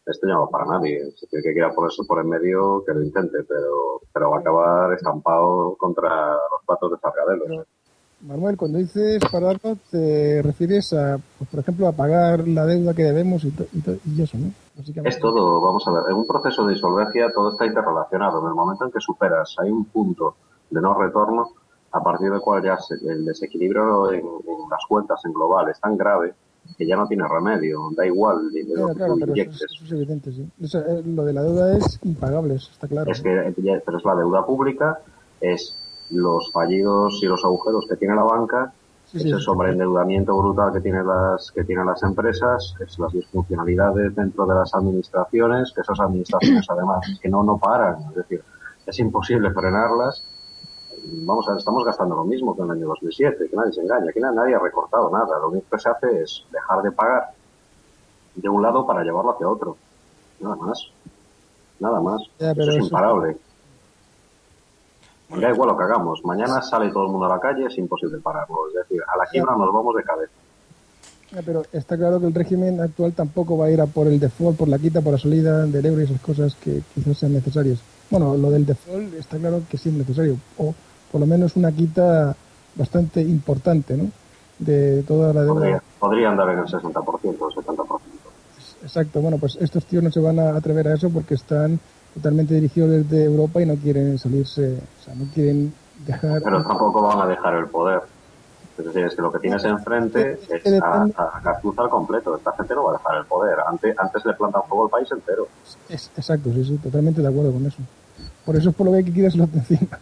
[0.07, 1.11] Esto no va para nadie.
[1.17, 4.41] Si tiene que quiera ponerse por en medio, que lo intente, pero, pero va a
[4.41, 7.67] acabar estampado contra los patos de Sargadelos.
[8.23, 13.05] Manuel, cuando dices pararlo, te refieres a, pues, por ejemplo, a pagar la deuda que
[13.05, 13.83] debemos y, y,
[14.17, 14.53] y eso, ¿no?
[15.05, 18.41] Es todo, vamos a ver, en un proceso de insolvencia todo está interrelacionado.
[18.41, 20.37] En el momento en que superas, hay un punto
[20.71, 21.51] de no retorno,
[21.93, 25.81] a partir del cual ya se, el desequilibrio en, en, las cuentas en global es
[25.81, 26.35] tan grave
[26.77, 29.63] que ya no tiene remedio, da igual dinero claro, claro, que tú inyectes.
[29.63, 30.49] Eso, eso, es evidente, sí.
[30.63, 33.11] Eso, eh, lo de la deuda es impagable, está claro.
[33.11, 33.53] Es que,
[33.85, 35.01] pero es la deuda pública,
[35.41, 35.77] es
[36.11, 38.73] los fallidos y los agujeros que tiene la banca,
[39.07, 44.15] sí, ese sí, sobreendeudamiento brutal que tienen las que tienen las empresas, es las disfuncionalidades
[44.15, 48.43] dentro de las administraciones, que esas administraciones además que no no paran, es decir,
[48.87, 50.25] es imposible frenarlas.
[51.03, 53.81] Vamos a ver, estamos gastando lo mismo que en el año 2007, que nadie se
[53.81, 57.31] engaña, que nadie ha recortado nada, lo único que se hace es dejar de pagar
[58.35, 59.77] de un lado para llevarlo hacia otro,
[60.41, 60.91] nada más,
[61.79, 63.37] nada más, ya, eso es imparable.
[65.39, 66.25] Da igual lo que hagamos.
[66.25, 68.69] Mañana sale todo el mundo a la calle, es imposible pararlo.
[68.69, 70.33] Es decir, a la quiebra nos vamos de cabeza.
[71.47, 74.59] Pero está claro que el régimen actual tampoco va a ir a por el default,
[74.59, 77.79] por la quita, por la salida del euro y esas cosas que quizás sean necesarias.
[78.11, 80.75] Bueno, lo del default está claro que sí es necesario, o
[81.13, 82.35] por lo menos una quita
[82.75, 84.11] bastante importante, ¿no?
[84.59, 85.83] De toda la deuda.
[86.01, 87.05] Podría, andar en el 60%
[87.39, 88.01] o 70%.
[88.83, 91.79] Exacto, bueno, pues estos tíos no se van a atrever a eso porque están
[92.15, 95.73] totalmente dirigidos desde Europa y no quieren salirse, o sea, no quieren
[96.07, 96.43] dejar...
[96.43, 98.01] Pero tampoco van a dejar el poder.
[98.79, 102.35] Es decir, es que lo que tienes enfrente es, a, a, completo.
[102.35, 103.59] Esta gente no va a dejar el poder.
[103.67, 105.49] Antes, antes le plantan fuego al país entero.
[105.89, 107.79] Es, exacto, sí, sí, totalmente de acuerdo con eso.
[108.45, 109.99] Por eso es por lo que hay que quitárselo de encima.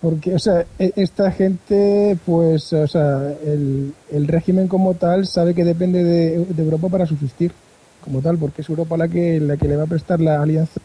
[0.00, 5.54] Porque, o sea, e, esta gente, pues, o sea, el, el régimen como tal sabe
[5.54, 7.52] que depende de, de Europa para subsistir
[8.02, 10.80] como tal, porque es Europa la que, la que le va a prestar la alianza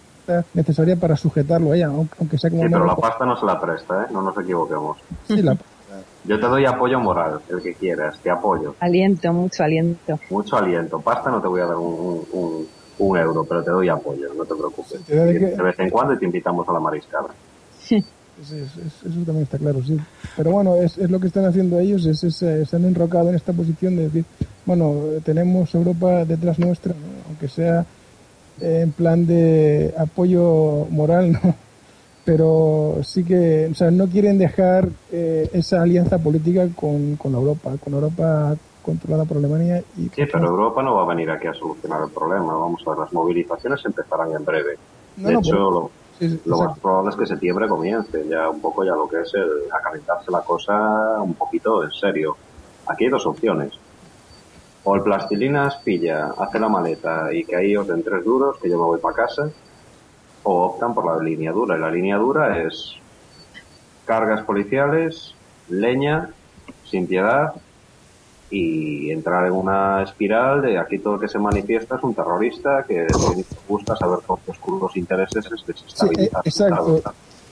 [0.53, 2.63] necesaria para sujetarlo a ella, aunque sea como...
[2.63, 4.07] Sí, pero la pasta no se la presta, ¿eh?
[4.11, 4.97] No nos equivoquemos.
[5.27, 5.57] Sí, la...
[6.25, 8.75] Yo te doy apoyo moral, el que quieras, te apoyo.
[8.79, 10.17] Aliento, mucho aliento.
[10.29, 10.99] Mucho aliento.
[11.01, 12.67] Pasta no te voy a dar un, un,
[12.99, 15.05] un euro, pero te doy apoyo, no te preocupes.
[15.05, 17.27] de, vez en cuando y te invitamos a la mariscada.
[17.77, 17.97] Sí.
[18.41, 19.99] eso también está claro, sí.
[20.37, 23.35] Pero bueno, es, es lo que están haciendo ellos, es, es, se han enrocado en
[23.35, 24.25] esta posición de decir,
[24.65, 24.93] bueno,
[25.25, 26.93] tenemos Europa detrás nuestra,
[27.27, 27.85] aunque sea
[28.61, 31.39] en plan de apoyo moral, ¿no?
[32.25, 37.71] pero sí que, o sea, no quieren dejar eh, esa alianza política con, con Europa,
[37.83, 39.83] con Europa controlada por Alemania.
[39.97, 42.53] Y sí, pero Europa no va a venir aquí a solucionar el problema.
[42.53, 44.77] Vamos a ver, las movilizaciones empezarán en breve.
[45.17, 45.89] de hecho,
[46.45, 49.49] lo, más probable es que septiembre comience, ya un poco ya lo que es el,
[49.71, 52.37] a calentarse la cosa un poquito en serio.
[52.87, 53.73] Aquí hay dos opciones
[54.83, 58.69] o el plastilinas pilla, hace la maleta y que ahí os den tres duros, que
[58.69, 59.49] yo me voy para casa,
[60.43, 61.77] o optan por la línea dura.
[61.77, 62.95] Y la línea dura es
[64.05, 65.35] cargas policiales,
[65.69, 66.29] leña,
[66.83, 67.53] sin piedad,
[68.49, 72.85] y entrar en una espiral de aquí todo lo que se manifiesta es un terrorista
[72.87, 73.07] que
[73.67, 76.41] busca saber por qué oscuros intereses es desestabilizar.
[76.43, 77.01] Sí, exacto.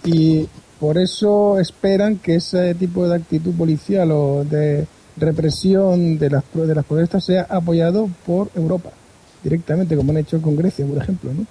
[0.04, 0.48] Y
[0.80, 4.86] por eso esperan que ese tipo de actitud policial o de
[5.18, 8.90] represión de las, de las protestas sea apoyado por Europa,
[9.44, 11.46] directamente, como han hecho con Grecia, por ejemplo, ¿no?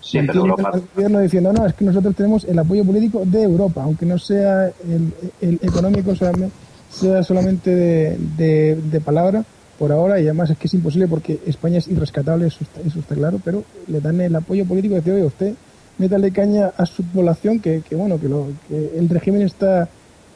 [0.00, 0.70] Sí, pero Europa...
[0.74, 4.18] el gobierno diciendo, no, es que nosotros tenemos el apoyo político de Europa, aunque no
[4.18, 9.44] sea el, el económico, sea solamente de, de, palabra
[9.78, 12.98] por ahora, y además es que es imposible porque España es irrescatable, eso está, eso
[12.98, 15.54] está claro, pero le dan el apoyo político de decir, oye, usted
[15.98, 19.88] métale caña a su población, que, que bueno, que, lo, que el régimen está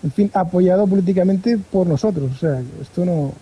[0.02, 2.32] en fin, apoyado políticamente por nosotros.
[2.32, 3.32] O sea, esto no.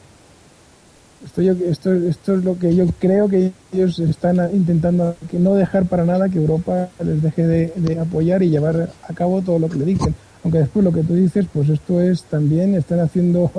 [1.24, 5.86] Esto, esto, esto es lo que yo creo que ellos están intentando que no dejar
[5.86, 9.78] para nada que Europa les deje de, apoyar y llevar a cabo todo lo que
[9.78, 10.14] le dicen.
[10.42, 13.50] Aunque después lo que tú dices, pues esto es también, están haciendo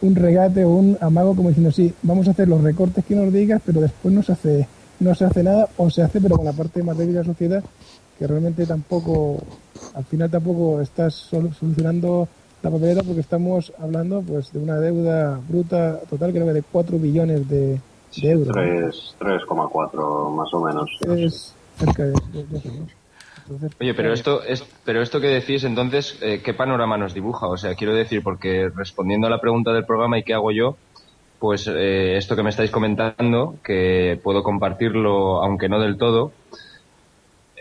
[0.00, 3.30] un regate o un amago como diciendo, sí, vamos a hacer los recortes que nos
[3.30, 4.66] digas, pero después no se hace,
[4.98, 7.26] no se hace nada o se hace pero con la parte más débil de la
[7.26, 7.62] sociedad
[8.20, 9.38] que realmente tampoco,
[9.94, 12.28] al final tampoco estás solucionando
[12.62, 16.98] la papeleta porque estamos hablando pues de una deuda bruta total creo que de 4
[16.98, 17.80] billones de,
[18.22, 19.16] euros.
[19.18, 20.90] 3,4 más o menos.
[21.06, 22.14] Es cerca de,
[23.80, 27.48] Oye, pero esto es, pero esto que decís entonces, eh, ¿qué panorama nos dibuja?
[27.48, 30.76] O sea, quiero decir, porque respondiendo a la pregunta del programa y qué hago yo,
[31.40, 36.32] pues eh, esto que me estáis comentando, que puedo compartirlo, aunque no del todo,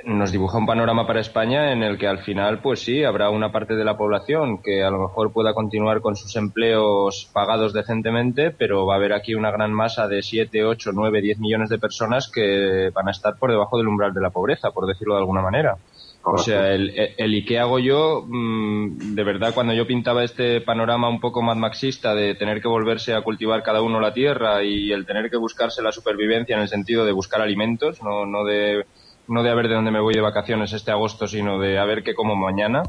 [0.05, 3.51] nos dibuja un panorama para España en el que al final, pues sí, habrá una
[3.51, 8.51] parte de la población que a lo mejor pueda continuar con sus empleos pagados decentemente,
[8.51, 11.79] pero va a haber aquí una gran masa de 7, 8, 9, 10 millones de
[11.79, 15.21] personas que van a estar por debajo del umbral de la pobreza, por decirlo de
[15.21, 15.77] alguna manera.
[16.21, 18.25] O sea, el, el, ¿y qué hago yo?
[18.27, 22.67] Mm, de verdad, cuando yo pintaba este panorama un poco más marxista de tener que
[22.67, 26.61] volverse a cultivar cada uno la tierra y el tener que buscarse la supervivencia en
[26.61, 28.85] el sentido de buscar alimentos, no, no de
[29.29, 31.85] no de a ver de dónde me voy de vacaciones este agosto, sino de a
[31.85, 32.83] ver qué como mañana,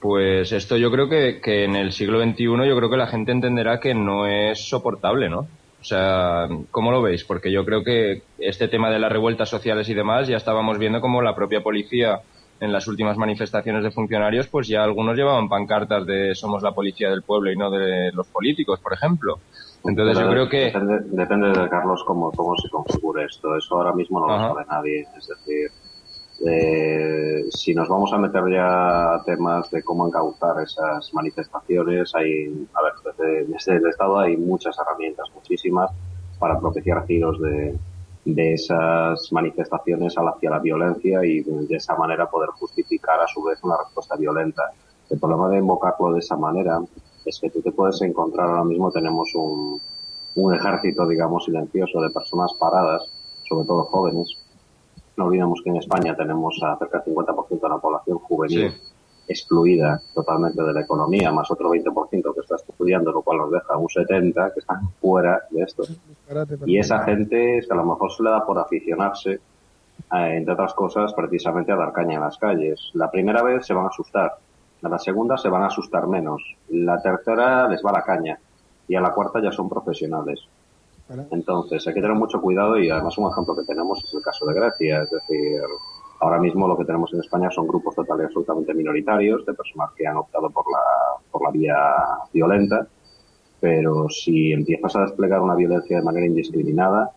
[0.00, 3.32] pues esto yo creo que, que en el siglo XXI yo creo que la gente
[3.32, 5.46] entenderá que no es soportable, ¿no?
[5.82, 7.24] O sea, ¿cómo lo veis?
[7.24, 11.00] Porque yo creo que este tema de las revueltas sociales y demás ya estábamos viendo
[11.00, 12.20] como la propia policía
[12.60, 17.10] en las últimas manifestaciones de funcionarios, pues ya algunos llevaban pancartas de somos la policía
[17.10, 19.40] del pueblo y no de los políticos, por ejemplo.
[19.84, 20.72] Entonces yo creo que...
[21.10, 23.56] Depende, de Carlos cómo, cómo se configure esto.
[23.56, 25.06] Eso ahora mismo no lo sabe nadie.
[25.16, 25.70] Es decir,
[26.46, 32.66] eh, si nos vamos a meter ya a temas de cómo encauzar esas manifestaciones, hay,
[32.74, 35.90] a ver, desde, el Estado hay muchas herramientas, muchísimas,
[36.38, 37.78] para propiciar giros de,
[38.24, 43.58] de esas manifestaciones hacia la violencia y de esa manera poder justificar a su vez
[43.62, 44.62] una respuesta violenta
[45.10, 46.80] El problema de invocarlo de esa manera
[47.24, 49.80] es que tú te puedes encontrar ahora mismo tenemos un,
[50.36, 53.02] un ejército, digamos, silencioso de personas paradas,
[53.48, 54.36] sobre todo jóvenes.
[55.16, 58.74] No olvidemos que en España tenemos a cerca del 50% de la población juvenil
[59.28, 63.76] excluida totalmente de la economía, más otro 20% que está estudiando, lo cual nos deja
[63.76, 65.84] un 70% que están fuera de esto.
[66.66, 69.40] Y esa gente es que a lo mejor se le da por aficionarse, eh,
[70.10, 72.90] entre otras cosas, precisamente a dar caña en las calles.
[72.94, 74.36] La primera vez se van a asustar,
[74.82, 78.38] a la segunda se van a asustar menos, la tercera les va la caña.
[78.88, 80.40] Y a la cuarta ya son profesionales.
[81.30, 84.46] Entonces hay que tener mucho cuidado y además un ejemplo que tenemos es el caso
[84.46, 85.62] de Grecia, es decir,
[86.22, 90.06] Ahora mismo lo que tenemos en España son grupos totales absolutamente minoritarios de personas que
[90.06, 90.78] han optado por la,
[91.32, 91.76] por la vía
[92.32, 92.86] violenta,
[93.58, 97.10] pero si empiezas a desplegar una violencia de manera indiscriminada,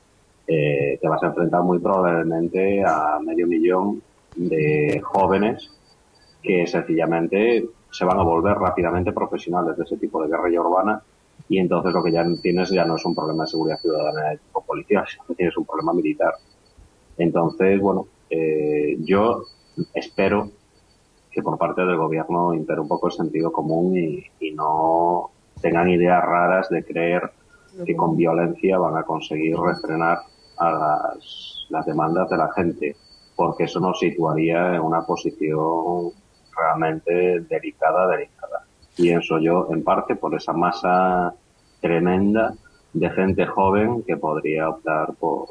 [0.47, 4.01] eh, te vas a enfrentar muy probablemente a medio millón
[4.35, 5.69] de jóvenes
[6.45, 11.01] que sencillamente se van a volver rápidamente profesionales de ese tipo de guerrilla urbana
[11.47, 14.37] y entonces lo que ya tienes ya no es un problema de seguridad ciudadana de
[14.37, 16.33] tipo policial, sino que tienes un problema militar.
[17.17, 19.43] Entonces, bueno, eh, yo
[19.93, 20.49] espero
[21.31, 25.31] que por parte del gobierno impere un poco el sentido común y, no
[25.61, 27.29] tengan ideas raras de creer
[27.85, 30.19] que con violencia van a conseguir refrenar
[30.57, 32.95] a las, las demandas de la gente,
[33.35, 36.11] porque eso nos situaría en una posición
[36.55, 38.63] realmente delicada, delicada.
[38.95, 41.33] Pienso yo, en parte, por esa masa
[41.81, 42.53] tremenda
[42.93, 45.49] de gente joven que podría optar por,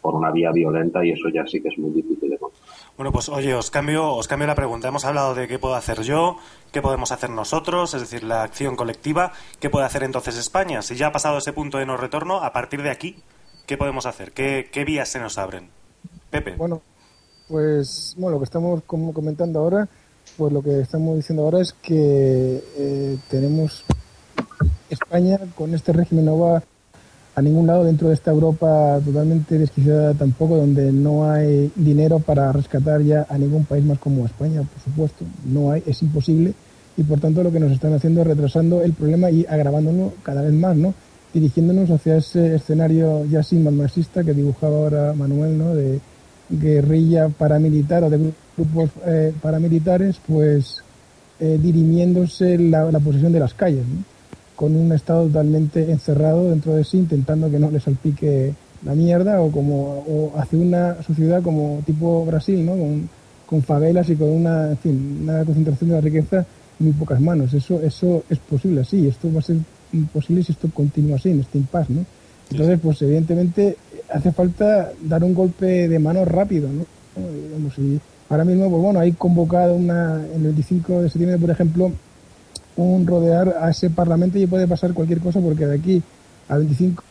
[0.00, 2.68] por una vía violenta y eso ya sí que es muy difícil de controlar.
[2.96, 4.88] Bueno, pues oye, os cambio, os cambio la pregunta.
[4.88, 6.36] Hemos hablado de qué puedo hacer yo,
[6.72, 9.32] qué podemos hacer nosotros, es decir, la acción colectiva.
[9.60, 10.82] ¿Qué puede hacer entonces España?
[10.82, 13.22] Si ya ha pasado ese punto de no retorno, a partir de aquí,
[13.66, 14.32] ¿qué podemos hacer?
[14.32, 15.70] ¿Qué, qué vías se nos abren?
[16.30, 16.56] Pepe.
[16.56, 16.82] Bueno,
[17.48, 19.88] pues bueno, lo que estamos comentando ahora,
[20.38, 23.84] pues lo que estamos diciendo ahora es que eh, tenemos
[24.88, 26.62] España con este régimen no va
[27.34, 32.52] a ningún lado dentro de esta Europa totalmente desquiciada tampoco, donde no hay dinero para
[32.52, 35.24] rescatar ya a ningún país más como España, por supuesto.
[35.44, 36.54] No hay, es imposible.
[36.96, 40.42] Y por tanto lo que nos están haciendo es retrasando el problema y agravándolo cada
[40.42, 40.94] vez más, ¿no?
[41.32, 45.74] Dirigiéndonos hacia ese escenario ya sin marxista que dibujaba ahora Manuel, ¿no?
[45.76, 46.00] De
[46.48, 50.82] guerrilla paramilitar o de grupos eh, paramilitares, pues
[51.40, 54.04] eh, dirimiéndose la, la posesión de las calles, ¿no?
[54.58, 58.52] con un estado totalmente encerrado dentro de sí, intentando que no le salpique
[58.84, 62.72] la mierda o como o hacia una sociedad como tipo Brasil, ¿no?
[62.72, 63.08] Con,
[63.46, 66.38] con favelas y con una, en fin, una concentración de la riqueza
[66.80, 67.54] en muy pocas manos.
[67.54, 69.06] Eso, eso es posible así.
[69.06, 69.58] Esto va a ser
[69.92, 72.04] imposible si esto continúa así, en este impasse, ¿no?
[72.50, 73.76] Entonces, pues evidentemente
[74.12, 76.84] hace falta dar un golpe de mano rápido, ¿no?
[77.44, 81.92] Digamos, y ahora mismo, pues bueno, hay convocado una, el 25 de septiembre, por ejemplo,
[82.76, 86.02] un rodear a ese Parlamento y puede pasar cualquier cosa porque de aquí
[86.48, 87.02] al 25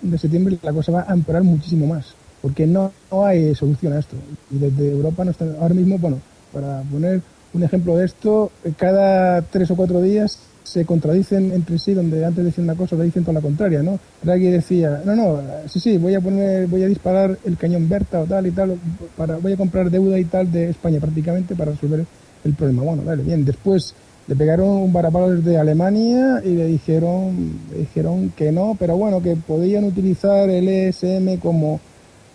[0.00, 4.16] de septiembre la cosa va a empeorar muchísimo más porque no, hay solución a esto.
[4.50, 6.18] Y desde Europa no está, ahora mismo bueno
[6.52, 7.22] para poner
[7.54, 12.44] un ejemplo de esto cada tres o cuatro días se contradicen entre sí donde antes
[12.44, 15.98] decían una cosa ahora dicen toda la contraria no Draghi decía no no sí sí
[15.98, 18.78] voy a poner voy a disparar el cañón Berta o tal y tal
[19.16, 22.04] para voy a comprar deuda y tal de España prácticamente para resolver
[22.44, 23.94] el problema bueno vale bien después
[24.28, 29.34] le pegaron un varapalo desde Alemania y le dijeron, dijeron que no, pero bueno, que
[29.36, 31.80] podían utilizar el ESM como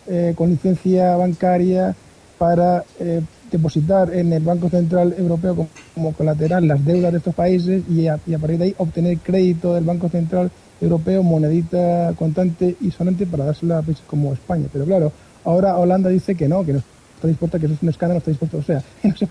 [0.07, 1.95] eh, con licencia bancaria
[2.37, 3.21] para eh,
[3.51, 8.17] depositar en el Banco Central Europeo como, colateral las deudas de estos países y a,
[8.17, 13.79] partir de ahí obtener crédito del Banco Central Europeo, monedita contante y sonante para dársela
[13.79, 14.67] a países como España.
[14.71, 15.11] Pero claro,
[15.43, 16.79] ahora Holanda dice que no, que no
[17.15, 19.27] está dispuesta, que eso es un escándalo, no está dispuesto, o sea, no se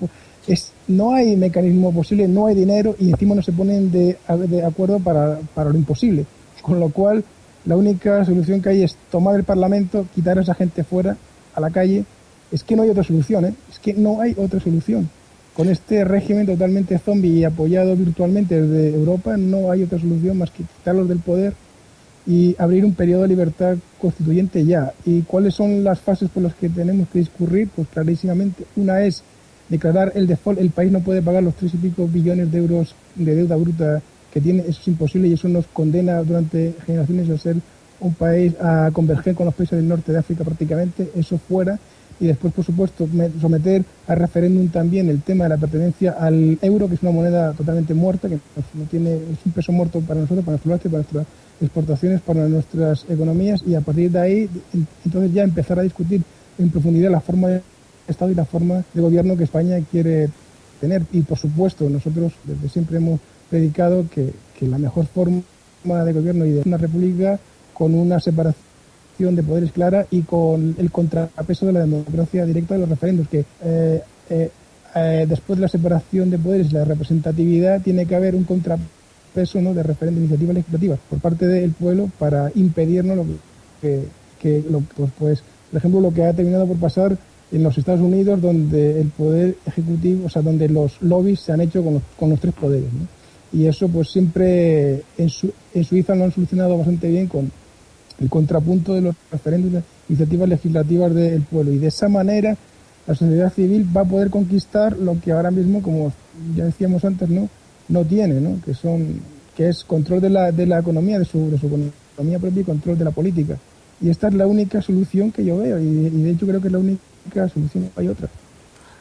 [0.47, 4.17] es, no hay mecanismo posible, no hay dinero y encima no se ponen de,
[4.49, 6.25] de acuerdo para, lo imposible.
[6.62, 7.25] Con lo cual,
[7.64, 11.17] la única solución que hay es tomar el Parlamento, quitar a esa gente fuera,
[11.55, 12.05] a la calle.
[12.53, 13.55] Es que no hay otra solución, ¿eh?
[13.70, 15.09] es que no hay otra solución.
[15.55, 20.51] Con este régimen totalmente zombie y apoyado virtualmente desde Europa, no hay otra solución más
[20.51, 21.55] que quitarlos del poder
[22.26, 24.92] y abrir un periodo de libertad constituyente ya.
[25.05, 27.68] ¿Y cuáles son las fases por las que tenemos que discurrir?
[27.74, 29.22] Pues clarísimamente, una es
[29.68, 32.94] declarar el default, el país no puede pagar los tres y pico billones de euros
[33.14, 37.38] de deuda bruta que tiene, eso es imposible y eso nos condena durante generaciones a
[37.38, 37.57] ser
[38.01, 41.78] un país, a converger con los países del norte de África prácticamente, eso fuera,
[42.19, 43.07] y después, por supuesto,
[43.41, 47.53] someter a referéndum también el tema de la pertenencia al euro, que es una moneda
[47.53, 48.39] totalmente muerta, que
[48.75, 51.27] no tiene, es un peso muerto para nosotros, para nuestro arte, para nuestras
[51.61, 54.51] exportaciones, para nuestras economías, y a partir de ahí,
[55.05, 56.23] entonces ya empezar a discutir
[56.59, 57.62] en profundidad la forma de
[58.09, 60.31] Estado y la forma de gobierno que España quiere
[60.81, 61.03] tener.
[61.12, 65.43] Y por supuesto, nosotros desde siempre hemos predicado que, que la mejor forma
[65.85, 67.39] de gobierno y de una república
[67.75, 68.66] con una separación
[69.19, 73.45] de poderes clara y con el contrapeso de la democracia directa de los referendos, que
[73.62, 74.51] eh, eh,
[74.95, 79.61] eh, después de la separación de poderes y la representatividad tiene que haber un contrapeso
[79.61, 79.73] ¿no?
[79.73, 83.25] de referendo iniciativas legislativas por parte del pueblo para impedirnos lo
[83.81, 84.05] que,
[84.39, 87.17] que lo, pues, pues, por ejemplo, lo que ha terminado por pasar
[87.53, 91.61] en los Estados Unidos, donde el poder ejecutivo, o sea, donde los lobbies se han
[91.62, 92.93] hecho con los, con los tres poderes.
[92.93, 93.07] ¿no?
[93.59, 97.51] Y eso, pues siempre en, su, en Suiza lo han solucionado bastante bien con
[98.21, 101.73] el contrapunto de los referendos de iniciativas legislativas del pueblo.
[101.73, 102.57] Y de esa manera
[103.07, 106.12] la sociedad civil va a poder conquistar lo que ahora mismo, como
[106.55, 107.49] ya decíamos antes, no,
[107.89, 108.61] no tiene, ¿no?
[108.64, 109.21] que son
[109.57, 112.64] que es control de la, de la economía, de su, de su economía propia y
[112.64, 113.57] control de la política.
[114.03, 116.69] Y esta es la única solución que yo veo, y, y de hecho creo que
[116.69, 118.29] es la única solución, hay otra.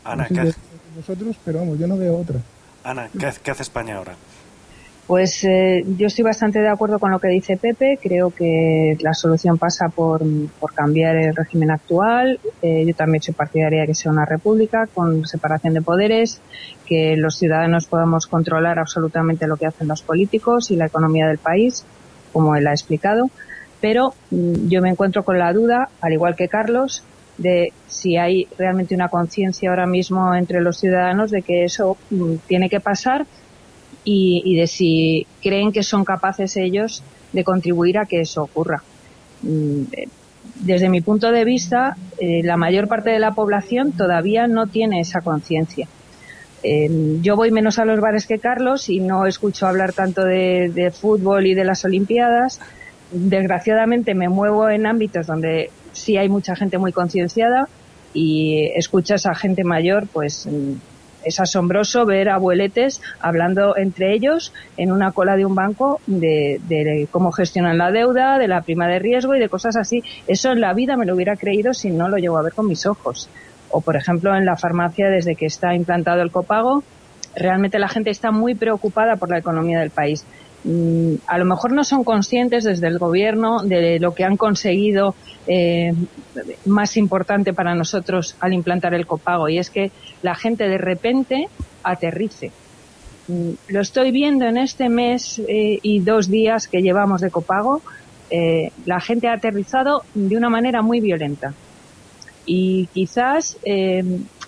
[0.06, 0.58] Ana, no ¿qué, sé
[0.96, 2.40] vosotros, pero vamos, yo no veo otra.
[2.86, 4.16] Ana, ¿qué, qué hace España ahora?
[5.08, 8.00] Pues eh, yo estoy bastante de acuerdo con lo que dice Pepe.
[8.02, 10.24] Creo que la solución pasa por,
[10.60, 12.40] por cambiar el régimen actual.
[12.64, 16.42] Eh, yo también soy partidaria de que sea una república con separación de poderes,
[16.88, 21.38] que los ciudadanos podamos controlar absolutamente lo que hacen los políticos y la economía del
[21.38, 21.86] país,
[22.34, 23.30] como él ha explicado.
[23.82, 27.04] Pero mm, yo me encuentro con la duda, al igual que Carlos,
[27.38, 32.38] de si hay realmente una conciencia ahora mismo entre los ciudadanos de que eso mm,
[32.48, 33.28] tiene que pasar
[34.06, 37.04] y, y, de si creen que son capaces ellos
[37.34, 38.82] de contribuir a que eso ocurra.
[40.56, 45.02] Desde mi punto de vista, eh, la mayor parte de la población todavía no tiene
[45.02, 45.88] esa conciencia.
[46.64, 50.92] Eh, yo voy menos a los bares que Carlos y no escucho hablar tanto de,
[50.98, 52.60] fútbol y de las Olimpiadas.
[53.12, 57.68] Desgraciadamente me muevo en ámbitos donde sí hay mucha gente muy concienciada
[58.14, 60.48] y escuchas a gente mayor pues
[61.26, 67.08] es asombroso ver abueletes hablando entre ellos en una cola de un banco de, de,
[67.12, 70.04] cómo gestionan la deuda, de la prima de riesgo y de cosas así.
[70.28, 72.68] Eso en la vida me lo hubiera creído si no lo llego a ver con
[72.68, 73.30] mis ojos.
[73.70, 76.84] O, por ejemplo, en la farmacia, desde que está implantado el copago,
[77.36, 80.26] realmente la gente está muy preocupada por la economía del país
[81.28, 85.14] a lo mejor no son conscientes desde el gobierno de lo que han conseguido
[85.46, 85.94] eh,
[86.66, 89.92] más importante para nosotros al implantar el copago y es que
[90.24, 91.48] la gente de repente
[91.84, 92.52] aterrice.
[93.68, 97.82] Lo estoy viendo en este mes eh, y dos días que llevamos de copago.
[98.32, 101.54] Eh, la gente ha aterrizado de una manera muy violenta.
[102.48, 103.58] Y quizás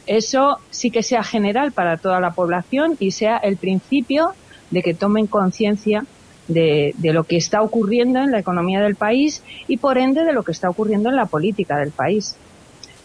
[0.06, 4.34] eso sí que sea general para toda la población y sea el principio
[4.72, 6.06] de que tomen conciencia
[6.48, 10.34] de, de, lo que está ocurriendo en la economía del país y por ende de
[10.34, 12.36] lo que está ocurriendo en la política del país.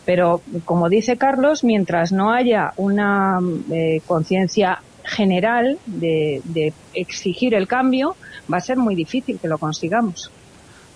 [0.05, 3.39] Pero, como dice Carlos, mientras no haya una
[3.71, 8.17] eh, conciencia general de, exigir el cambio,
[8.53, 10.31] va a ser muy difícil que lo consigamos.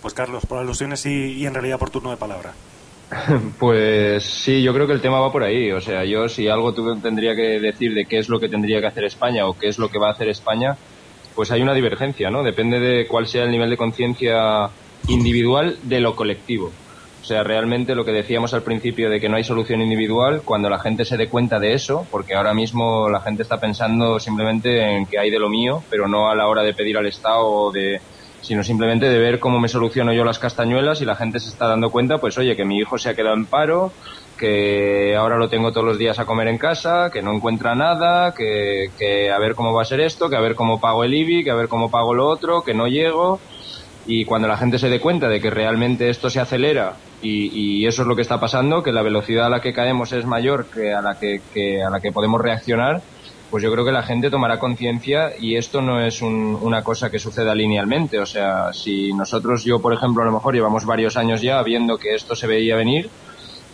[0.03, 2.53] Pues Carlos, por alusiones y en realidad por turno de palabra.
[3.59, 5.73] Pues sí, yo creo que el tema va por ahí.
[5.73, 8.87] O sea, yo si algo tendría que decir de qué es lo que tendría que
[8.87, 10.77] hacer España o qué es lo que va a hacer España,
[11.35, 12.43] pues hay una divergencia, ¿no?
[12.43, 14.71] Depende de cuál sea el nivel de conciencia
[15.09, 16.73] individual de lo colectivo.
[17.23, 20.71] O sea, realmente lo que decíamos al principio de que no hay solución individual, cuando
[20.71, 24.97] la gente se dé cuenta de eso, porque ahora mismo la gente está pensando simplemente
[24.97, 27.73] en que hay de lo mío, pero no a la hora de pedir al Estado
[27.73, 28.01] de
[28.47, 31.67] sino simplemente de ver cómo me soluciono yo las castañuelas y la gente se está
[31.67, 33.91] dando cuenta, pues oye, que mi hijo se ha quedado en paro,
[34.39, 38.33] que ahora lo tengo todos los días a comer en casa, que no encuentra nada,
[38.35, 41.43] que, a ver cómo va a ser esto, que a ver cómo pago el IBI,
[41.43, 43.41] que a ver cómo pago lo otro, que no llego.
[44.07, 46.93] Y cuando la gente se dé cuenta de que realmente esto se acelera
[47.23, 50.13] y, y, eso es lo que está pasando, que la velocidad a la que caemos
[50.13, 53.03] es mayor que a la que, que a la que podemos reaccionar,
[53.57, 57.11] pues yo creo que la gente tomará conciencia y esto no es un, una cosa
[57.11, 58.19] que suceda linealmente.
[58.19, 61.97] O sea, si nosotros, yo por ejemplo, a lo mejor llevamos varios años ya viendo
[61.97, 63.09] que esto se veía venir,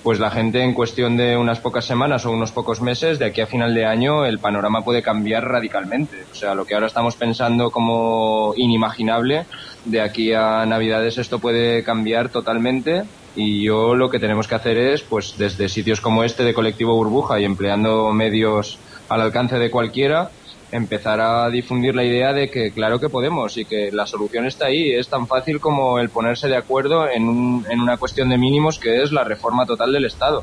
[0.05, 3.41] pues la gente en cuestión de unas pocas semanas o unos pocos meses, de aquí
[3.41, 6.27] a final de año, el panorama puede cambiar radicalmente.
[6.31, 9.47] O sea, lo que ahora estamos pensando como inimaginable,
[9.85, 13.03] de aquí a Navidades esto puede cambiar totalmente.
[13.35, 16.95] Y yo lo que tenemos que hacer es, pues desde sitios como este de Colectivo
[16.95, 18.79] Burbuja y empleando medios
[19.13, 20.31] al alcance de cualquiera,
[20.71, 24.67] empezar a difundir la idea de que claro que podemos y que la solución está
[24.67, 24.93] ahí.
[24.93, 28.79] Es tan fácil como el ponerse de acuerdo en, un, en una cuestión de mínimos
[28.79, 30.43] que es la reforma total del Estado.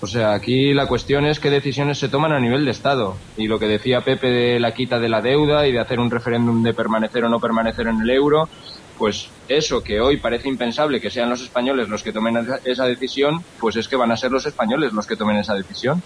[0.00, 3.14] O sea, aquí la cuestión es qué decisiones se toman a nivel de Estado.
[3.36, 6.10] Y lo que decía Pepe de la quita de la deuda y de hacer un
[6.10, 8.48] referéndum de permanecer o no permanecer en el euro,
[8.98, 13.44] pues eso que hoy parece impensable que sean los españoles los que tomen esa decisión,
[13.60, 16.02] pues es que van a ser los españoles los que tomen esa decisión.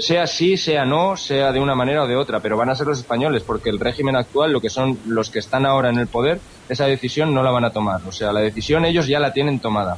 [0.00, 2.86] Sea sí, sea no, sea de una manera o de otra, pero van a ser
[2.86, 6.06] los españoles, porque el régimen actual, lo que son los que están ahora en el
[6.06, 8.00] poder, esa decisión no la van a tomar.
[8.06, 9.96] O sea, la decisión ellos ya la tienen tomada.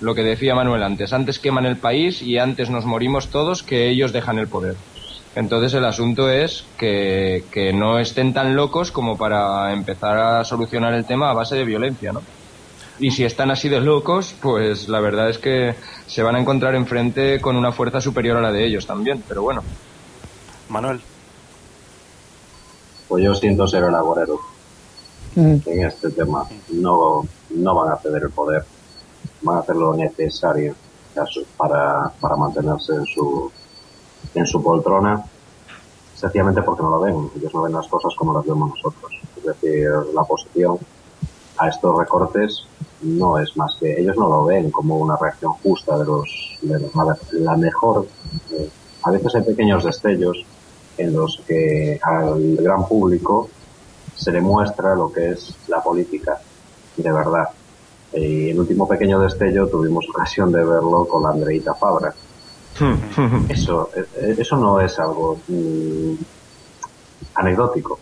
[0.00, 3.88] Lo que decía Manuel antes, antes queman el país y antes nos morimos todos que
[3.88, 4.76] ellos dejan el poder.
[5.34, 10.94] Entonces el asunto es que, que no estén tan locos como para empezar a solucionar
[10.94, 12.22] el tema a base de violencia, ¿no?
[12.98, 15.74] Y si están así de locos, pues la verdad es que
[16.06, 19.42] se van a encontrar enfrente con una fuerza superior a la de ellos también, pero
[19.42, 19.62] bueno.
[20.68, 21.00] Manuel.
[23.08, 24.40] Pues yo siento ser el agorero
[25.34, 25.56] mm.
[25.66, 26.46] en este tema.
[26.72, 28.64] No, no van a ceder el poder,
[29.42, 30.74] van a hacer lo necesario
[31.56, 33.50] para, para mantenerse en su,
[34.34, 35.24] en su poltrona,
[36.14, 37.30] sencillamente porque no lo ven.
[37.36, 39.12] Ellos no ven las cosas como las vemos nosotros.
[39.36, 40.78] Es decir, la oposición
[41.58, 42.66] a estos recortes
[43.02, 46.90] no es más que ellos no lo ven como una reacción justa de los, de
[47.32, 48.06] la mejor
[48.52, 48.68] eh,
[49.02, 50.44] a veces hay pequeños destellos
[50.96, 53.50] en los que al gran público
[54.16, 56.40] se le muestra lo que es la política
[56.96, 57.48] de verdad.
[58.12, 62.14] Y el último pequeño destello tuvimos ocasión de verlo con la Andreita Fabra.
[63.48, 66.14] Eso eh, eso no es algo mm,
[67.34, 67.98] anecdótico.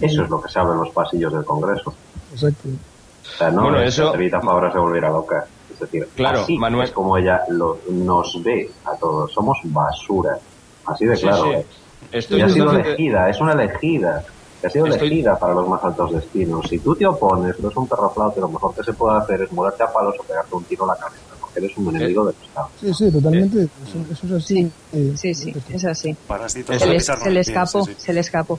[0.00, 1.92] Eso es lo que se habla en los pasillos del Congreso
[2.32, 2.68] Exacto.
[2.68, 4.14] O sea, no bueno, eso...
[4.14, 5.46] Evita Fabra se volviera loca.
[5.72, 6.86] Es decir, claro, así Manuel...
[6.86, 9.32] es como ella lo, nos ve a todos.
[9.32, 10.38] Somos basura.
[10.86, 11.44] Así de claro.
[11.44, 11.66] Sí,
[12.12, 14.24] Estoy y ha sido elegida, es una elegida.
[14.60, 16.66] Que ha sido elegida para los más altos destinos.
[16.68, 19.52] Si tú te opones, eres un perro flauta, lo mejor que se puede hacer es
[19.52, 22.68] mudarte a palos o pegarte un tiro en la cabeza eres un enemigo del Estado.
[22.80, 23.68] Sí, sí, totalmente.
[24.12, 24.70] Eso, es así.
[25.16, 26.16] Sí, sí, es así.
[26.46, 28.58] Se, le, se le escapó, se le escapó.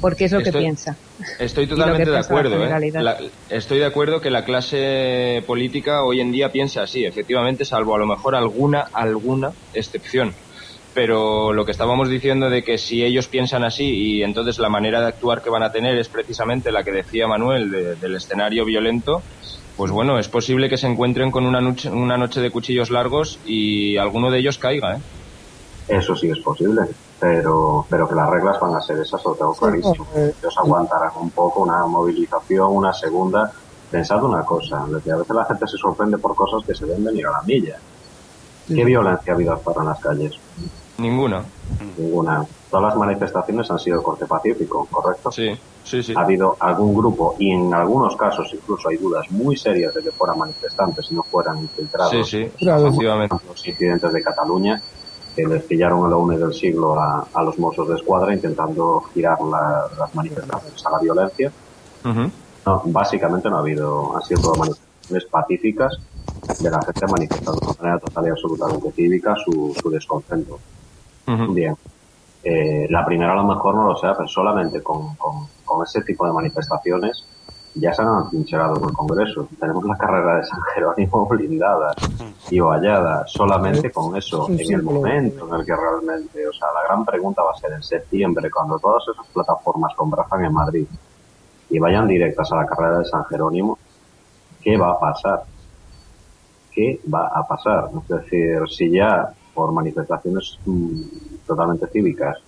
[0.00, 0.96] Porque es lo que piensa.
[1.38, 2.64] Estoy totalmente de acuerdo.
[2.64, 3.30] ¿eh?
[3.48, 7.98] estoy de acuerdo que la clase política hoy en día piensa así, efectivamente, salvo a
[7.98, 10.34] lo mejor alguna, alguna excepción
[10.94, 15.00] pero lo que estábamos diciendo de que si ellos piensan así y entonces la manera
[15.00, 19.20] de actuar que van a tener es precisamente la que decía Manuel del escenario violento,
[19.76, 23.38] pues bueno, es posible que se encuentren con una noche, una noche de cuchillos largos
[23.44, 25.00] y alguno de ellos caiga, ¿eh?
[25.88, 26.82] Eso sí es posible,
[27.20, 30.06] pero, pero que las reglas van a ser esas, lo tengo clarísimo.
[30.16, 33.52] Eh, ellos aguantarán un poco una movilización, una segunda.
[33.90, 37.04] Pensad una cosa, que a veces la gente se sorprende por cosas que se deben
[37.04, 37.76] venir a la milla.
[38.66, 40.32] ¿Qué violencia ha habido hasta ahora en las calles?
[40.96, 41.44] Ninguna.
[41.98, 42.46] Ninguna.
[42.70, 45.30] Todas las manifestaciones han sido de corte pacífico, ¿correcto?
[45.30, 45.54] Sí,
[45.84, 46.14] sí, sí.
[46.16, 50.10] Ha habido algún grupo, y en algunos casos incluso hay dudas muy serias de que
[50.10, 52.10] fueran manifestantes y no fueran infiltrados.
[52.10, 53.36] Sí, sí, efectivamente.
[53.46, 54.82] Los incidentes de Cataluña,
[55.36, 59.38] que les pillaron a la UNE del siglo a, los mozos de escuadra intentando girar
[59.40, 61.52] las manifestaciones a la violencia.
[62.04, 65.98] no, básicamente no ha habido, han sido todas manifestaciones pacíficas
[66.60, 70.58] de la gente manifestando de manera total y absolutamente cívica su, su descontento.
[71.26, 71.76] Bien.
[72.46, 76.26] Eh, la primera a lo mejor no lo sea, pero solamente con, con, ese tipo
[76.26, 77.26] de manifestaciones
[77.74, 79.48] ya se han atrincherado en el Congreso.
[79.58, 81.94] Tenemos la carrera de San Jerónimo blindada
[82.50, 83.24] y vallada.
[83.26, 87.42] Solamente con eso, en el momento en el que realmente, o sea, la gran pregunta
[87.42, 90.86] va a ser en septiembre, cuando todas esas plataformas converjan en Madrid
[91.70, 93.78] y vayan directas a la carrera de San Jerónimo,
[94.62, 95.44] ¿qué va a pasar?
[96.70, 97.88] ¿Qué va a pasar?
[98.02, 101.02] Es decir, si ya por manifestaciones mm,
[101.46, 102.38] totalmente cívicas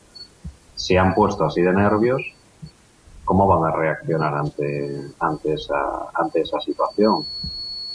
[0.77, 2.23] se han puesto así de nervios,
[3.25, 7.25] ¿cómo van a reaccionar ante, ante, esa, ante esa situación?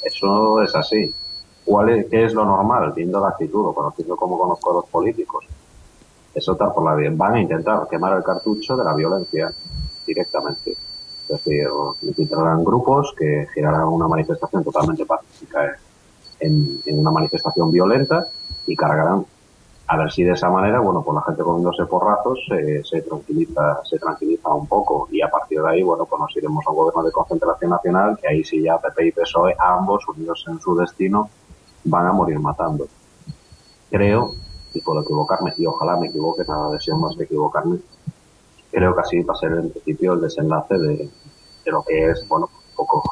[0.04, 1.14] Eso es así.
[1.64, 2.92] ¿Cuál es, ¿Qué es lo normal?
[2.94, 5.46] Viendo la actitud o conociendo como conozco a los políticos.
[6.34, 7.18] Eso está por la bien.
[7.18, 9.54] Van a intentar quemar el cartucho de la violencia
[10.06, 10.72] directamente.
[10.72, 11.68] Es decir,
[12.02, 15.78] infiltrarán grupos que girarán una manifestación totalmente pacífica
[16.40, 18.28] en una manifestación violenta
[18.66, 19.26] y cargarán
[19.92, 23.84] a ver si de esa manera, bueno, pues la gente comiéndose porrazos se, se tranquiliza,
[23.84, 26.78] se tranquiliza un poco y a partir de ahí, bueno, pues nos iremos a un
[26.78, 30.78] gobierno de concentración nacional que ahí sí ya PP y PSOE, ambos unidos en su
[30.78, 31.30] destino,
[31.84, 32.88] van a morir matando.
[33.90, 34.32] Creo,
[34.74, 37.80] y puedo equivocarme, y ojalá me equivoque, nada deseo más que equivocarme,
[38.72, 41.10] creo que así va a ser en principio el desenlace de,
[41.66, 43.04] de lo que es, bueno, un poco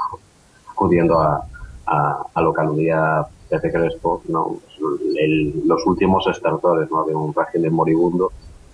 [0.72, 1.46] acudiendo a,
[1.88, 4.60] a, a lo que aludía Pepe Crespo, ¿no?
[4.80, 7.06] Los últimos estertores ¿no?
[7.06, 8.32] de un régimen moribundo,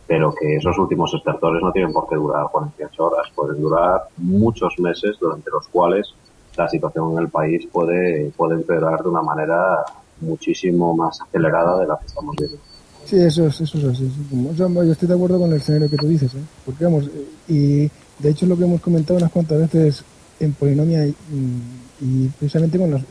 [0.07, 4.77] pero que esos últimos estertores no tienen por qué durar 48 horas, pueden durar muchos
[4.79, 6.13] meses durante los cuales
[6.55, 9.83] la situación en el país puede, puede empeorar de una manera
[10.21, 12.57] muchísimo más acelerada de la que estamos viendo.
[13.05, 14.11] Sí, eso es, eso es así.
[14.55, 16.43] Yo, estoy de acuerdo con el escenario que tú dices, ¿eh?
[16.65, 17.09] porque vamos,
[17.47, 17.89] y
[18.19, 20.03] de hecho lo que hemos comentado unas cuantas veces
[20.39, 23.03] en Polinomia y, precisamente con, las,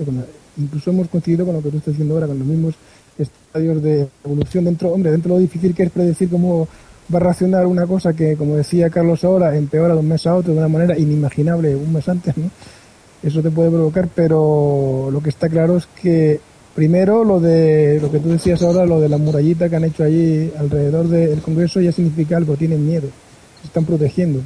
[0.56, 2.74] incluso hemos coincidido con lo que tú estás diciendo ahora, con los mismos
[3.18, 6.68] estadios de evolución dentro, hombre, dentro de lo difícil que es predecir cómo
[7.12, 10.34] va a reaccionar una cosa que, como decía Carlos ahora, empeora de un mes a
[10.34, 12.50] otro de una manera inimaginable un mes antes, ¿no?
[13.22, 16.40] Eso te puede provocar, pero lo que está claro es que
[16.74, 20.04] primero lo de lo que tú decías ahora, lo de la murallita que han hecho
[20.04, 23.08] allí alrededor del Congreso ya significa algo, tienen miedo,
[23.60, 24.40] se están protegiendo.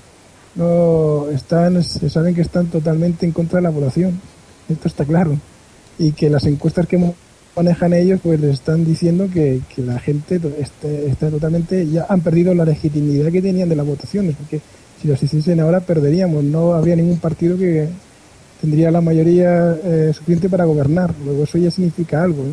[0.55, 4.21] No están saben que están totalmente en contra de la población.
[4.69, 5.37] Esto está claro.
[5.99, 6.99] Y que las encuestas que
[7.59, 10.41] manejan ellos pues les están diciendo que, que la gente
[11.11, 14.61] está, totalmente ya han perdido la legitimidad que tenían de las votaciones porque
[15.01, 17.89] si las hiciesen ahora perderíamos no habría ningún partido que
[18.61, 22.45] tendría la mayoría eh, suficiente para gobernar luego eso ya significa algo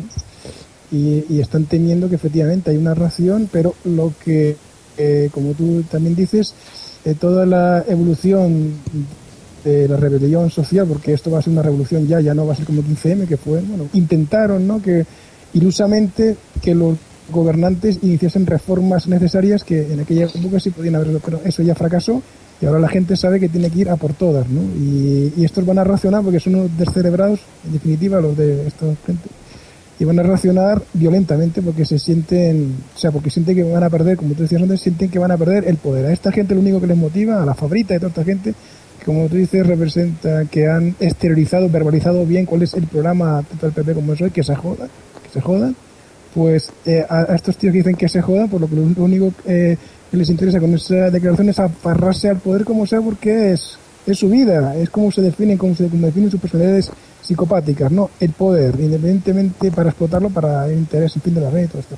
[0.90, 4.56] y, y, están temiendo que efectivamente hay una ración pero lo que
[4.98, 6.52] eh, como tú también dices
[7.04, 8.72] eh, toda la evolución
[9.88, 12.56] la rebelión social, porque esto va a ser una revolución ya, ya no va a
[12.56, 14.80] ser como 15M, que fue, bueno, intentaron, ¿no?
[14.80, 15.04] Que
[15.54, 16.96] ilusamente que los
[17.30, 22.22] gobernantes iniciasen reformas necesarias que en aquella época sí podían haberlo, pero eso ya fracasó
[22.60, 24.62] y ahora la gente sabe que tiene que ir a por todas, ¿no?
[24.76, 29.28] Y, estos van a racionar porque son unos descerebrados, en definitiva, los de esta gente,
[29.98, 33.90] y van a racionar violentamente porque se sienten, o sea, porque sienten que van a
[33.90, 36.06] perder, como tú decías antes, sienten que van a perder el poder.
[36.06, 38.54] A esta gente lo único que les motiva, a la favorita de toda esta gente,
[39.06, 43.94] como tú dices, representa que han exteriorizado, verbalizado bien cuál es el programa del PP
[43.94, 44.88] como es hoy, que se jodan,
[45.22, 45.76] que se jodan,
[46.34, 49.32] pues eh, a, estos tíos que dicen que se jodan, por lo que lo, único
[49.46, 49.76] eh,
[50.10, 53.78] que les interesa con esa declaración es afarrarse al poder como sea porque es,
[54.08, 56.90] es su vida, es como se definen, como se definen sus personalidades
[57.22, 58.10] psicopáticas, ¿no?
[58.18, 61.94] El poder, independientemente para explotarlo para el interés en fin de la red, todo este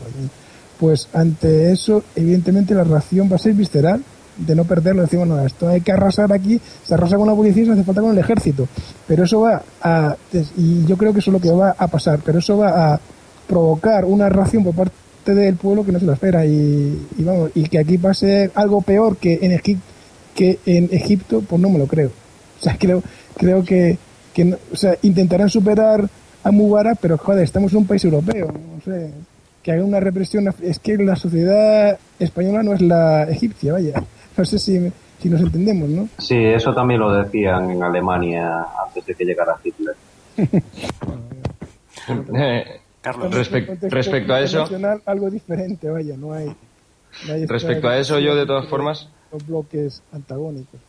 [0.78, 4.02] Pues ante eso, evidentemente la reacción va a ser visceral,
[4.38, 7.62] de no perderlo, decimos, no, esto hay que arrasar aquí, se arrasa con la policía
[7.62, 8.68] y se hace falta con el ejército.
[9.06, 10.16] Pero eso va a,
[10.56, 13.00] y yo creo que eso es lo que va a pasar, pero eso va a
[13.46, 17.64] provocar una reacción por parte del pueblo que no se la espera y, vamos, y
[17.64, 19.84] que aquí pase algo peor que en Egipto,
[20.34, 22.10] que en Egipto, pues no me lo creo.
[22.60, 23.02] O sea, creo,
[23.36, 23.98] creo que,
[24.32, 26.08] que o sea, intentarán superar
[26.44, 29.10] a Mubarak, pero joder, estamos en un país europeo, no sé,
[29.62, 34.02] que haga una represión, es que la sociedad española no es la egipcia, vaya.
[34.38, 36.08] No sé si, si nos entendemos, ¿no?
[36.18, 39.96] Sí, eso también lo decían en Alemania antes de que llegara Hitler.
[42.34, 43.50] Eh, Carlos,
[43.82, 44.66] respecto a eso,
[45.04, 46.50] algo diferente, vaya, no hay.
[47.46, 49.10] respecto a eso, yo de todas formas.
[49.30, 50.80] Los bloques antagónicos.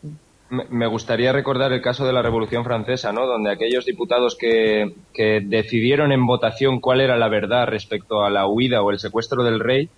[0.48, 3.26] Me gustaría recordar el caso de la Revolución Francesa, ¿no?
[3.26, 8.46] Donde aquellos diputados que, que decidieron en votación cuál era la verdad respecto a la
[8.46, 9.90] huida o el secuestro del rey,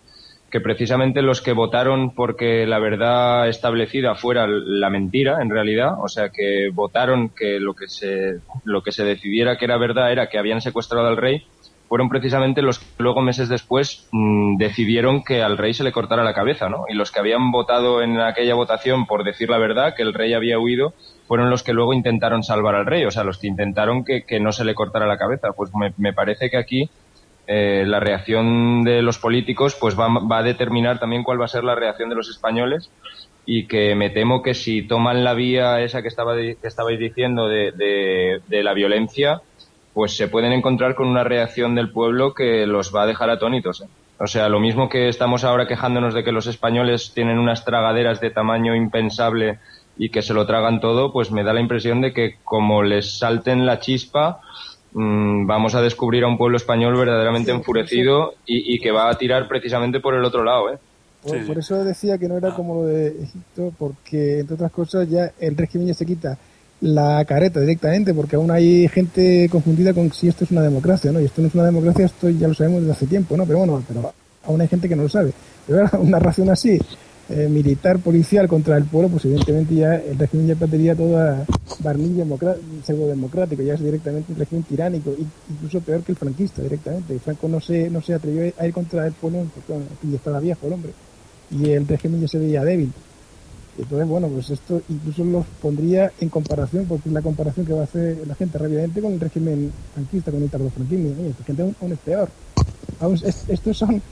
[0.52, 6.08] que precisamente los que votaron porque la verdad establecida fuera la mentira, en realidad, o
[6.08, 8.34] sea, que votaron que lo que se,
[8.64, 11.46] lo que se decidiera que era verdad era que habían secuestrado al rey,
[11.88, 16.22] fueron precisamente los que luego, meses después, mm, decidieron que al rey se le cortara
[16.22, 16.84] la cabeza, ¿no?
[16.86, 20.34] Y los que habían votado en aquella votación por decir la verdad, que el rey
[20.34, 20.92] había huido,
[21.26, 24.38] fueron los que luego intentaron salvar al rey, o sea, los que intentaron que, que
[24.38, 25.48] no se le cortara la cabeza.
[25.56, 26.90] Pues me, me parece que aquí
[27.46, 31.64] eh, la reacción de los políticos pues va, a determinar también cuál va a ser
[31.64, 32.90] la reacción de los españoles
[33.44, 37.48] y que me temo que si toman la vía esa que, estaba, que estabais diciendo
[37.48, 37.72] de,
[38.46, 39.40] de, la violencia,
[39.92, 43.80] pues se pueden encontrar con una reacción del pueblo que los va a dejar atónitos.
[43.80, 43.88] ¿eh?
[44.20, 48.20] O sea, lo mismo que estamos ahora quejándonos de que los españoles tienen unas tragaderas
[48.20, 49.58] de tamaño impensable
[49.98, 53.18] y que se lo tragan todo, pues me da la impresión de que como les
[53.18, 54.40] salten la chispa,
[54.94, 59.48] Mm, vamos a descubrir a un pueblo español verdaderamente enfurecido y, que va a tirar
[59.48, 60.70] precisamente por el otro lado.
[60.72, 60.78] ¿eh?
[61.22, 65.32] Por, eso decía que no era como lo de Egipto, porque entre otras cosas ya
[65.40, 66.36] el régimen ya se quita
[66.82, 71.20] la careta directamente, porque aún hay gente confundida con si esto es una democracia, ¿no?
[71.20, 73.46] Y esto no es una democracia, esto ya lo sabemos desde hace tiempo, ¿no?
[73.46, 74.12] Pero bueno, pero
[74.44, 75.32] aún hay gente que no lo sabe.
[75.66, 76.78] Pero una razón así,
[77.34, 81.46] eh, militar, policial contra el pueblo, pues evidentemente ya el régimen ya perdería toda
[81.80, 82.12] barniz
[82.84, 85.14] pseudo-democrático, ya es directamente un régimen tiránico,
[85.48, 87.18] incluso peor que el franquista directamente.
[87.20, 89.46] Franco no se, no se atrevió a ir contra el pueblo
[90.02, 90.92] ya estaba viejo el hombre,
[91.50, 92.92] y el régimen ya se veía débil.
[93.78, 97.80] Entonces, bueno, pues esto incluso los pondría en comparación, porque es la comparación que va
[97.80, 101.14] a hacer la gente rápidamente con el régimen franquista, con el tardofranquismo.
[101.30, 102.28] Esta gente aún, es peor.
[103.48, 104.02] estos son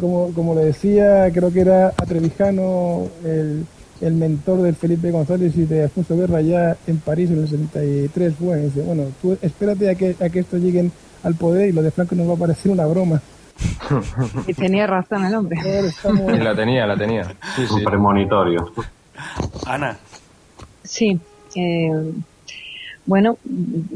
[0.00, 3.66] como, como le decía, creo que era Atrevijano, el,
[4.00, 8.34] el mentor de Felipe González y de Alfonso Guerra ya en París en el 73
[8.36, 11.82] fue, dice, bueno, tú espérate a que, a que estos lleguen al poder y lo
[11.82, 13.20] de Franco nos va a parecer una broma.
[14.46, 15.58] Y tenía razón el hombre.
[16.34, 17.24] Y la tenía, la tenía.
[17.54, 17.74] Sí, sí.
[17.74, 18.72] Un premonitorio.
[19.66, 19.98] Ana.
[20.82, 21.20] Sí.
[21.54, 22.12] Eh,
[23.04, 23.36] Bueno,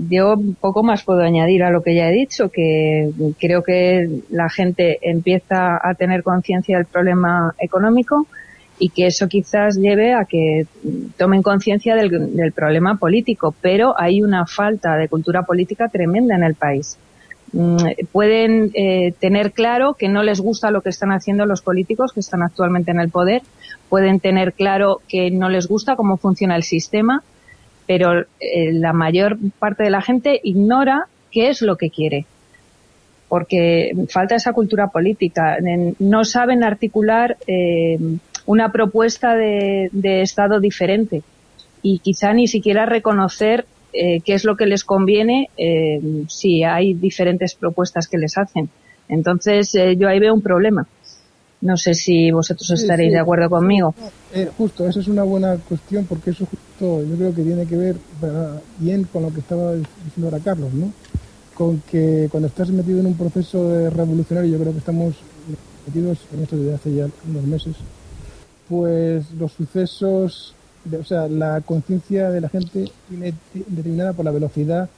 [0.09, 4.49] yo poco más puedo añadir a lo que ya he dicho, que creo que la
[4.49, 8.27] gente empieza a tener conciencia del problema económico
[8.79, 10.67] y que eso quizás lleve a que
[11.17, 16.55] tomen conciencia del, problema político, pero hay una falta de cultura política tremenda en el
[16.57, 16.99] país.
[17.53, 17.77] Mm,
[18.11, 22.21] pueden eh, tener claro que no les gusta lo que están haciendo los políticos que
[22.21, 23.43] están actualmente en el poder,
[23.89, 27.23] pueden tener claro que no les gusta cómo funciona el sistema,
[27.87, 32.27] pero eh, la mayor parte de la gente ignora qué es lo que quiere
[33.29, 35.57] porque falta esa cultura política.
[35.99, 37.99] No saben articular eh,
[38.47, 39.91] una propuesta de,
[40.23, 41.25] Estado diferente
[41.83, 45.51] y quizá ni siquiera reconocer eh, qué es lo que les conviene
[46.29, 48.69] si hay diferentes propuestas que les hacen.
[49.09, 50.87] Entonces, yo ahí veo un problema.
[51.61, 53.95] No sé si vosotros estaréis de acuerdo conmigo.
[54.35, 56.47] Eh, justo, esa es una buena cuestión porque eso
[56.81, 57.97] yo creo que tiene que ver
[58.79, 60.93] bien con lo que estaba diciendo ahora Carlos, ¿no?
[61.55, 65.15] Con que cuando estás metido en un proceso de revolucionario, yo creo que estamos
[65.87, 67.77] metidos en esto desde hace ya unos meses,
[68.69, 70.55] pues los sucesos,
[70.99, 74.89] o sea, la conciencia de la gente viene determinada por la velocidad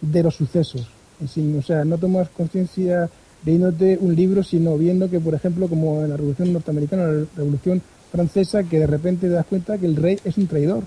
[0.00, 0.88] de los sucesos.
[1.22, 3.08] o sea, no tomas conciencia
[3.44, 7.82] leyéndote un libro, sino viendo que, por ejemplo, como en la Revolución Norteamericana, la Revolución
[8.10, 10.82] Francesa, que de repente te das cuenta que el rey es un traidor,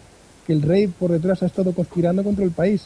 [0.45, 2.83] que el rey por detrás ha estado conspirando contra el país.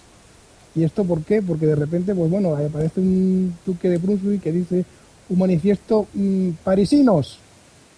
[0.75, 1.41] ¿Y esto por qué?
[1.41, 4.85] Porque de repente, pues bueno, aparece un duque de Brunswick que dice
[5.29, 7.39] un manifiesto, mm, parisinos,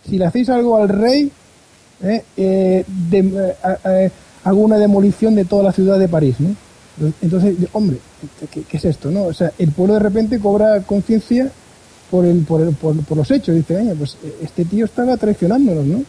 [0.08, 1.32] si le hacéis algo al rey,
[2.02, 4.12] eh, eh, eh,
[4.44, 6.56] hago una demolición de toda la ciudad de París, ¿no?
[7.22, 7.98] Entonces, hombre,
[8.52, 9.12] ¿qué, es esto?
[9.12, 9.26] no?
[9.26, 11.52] O sea, el pueblo de repente cobra conciencia
[12.10, 13.56] por, el, por, por, los hechos.
[13.56, 16.04] Dice, pues este tío estaba traicionándonos, ¿no?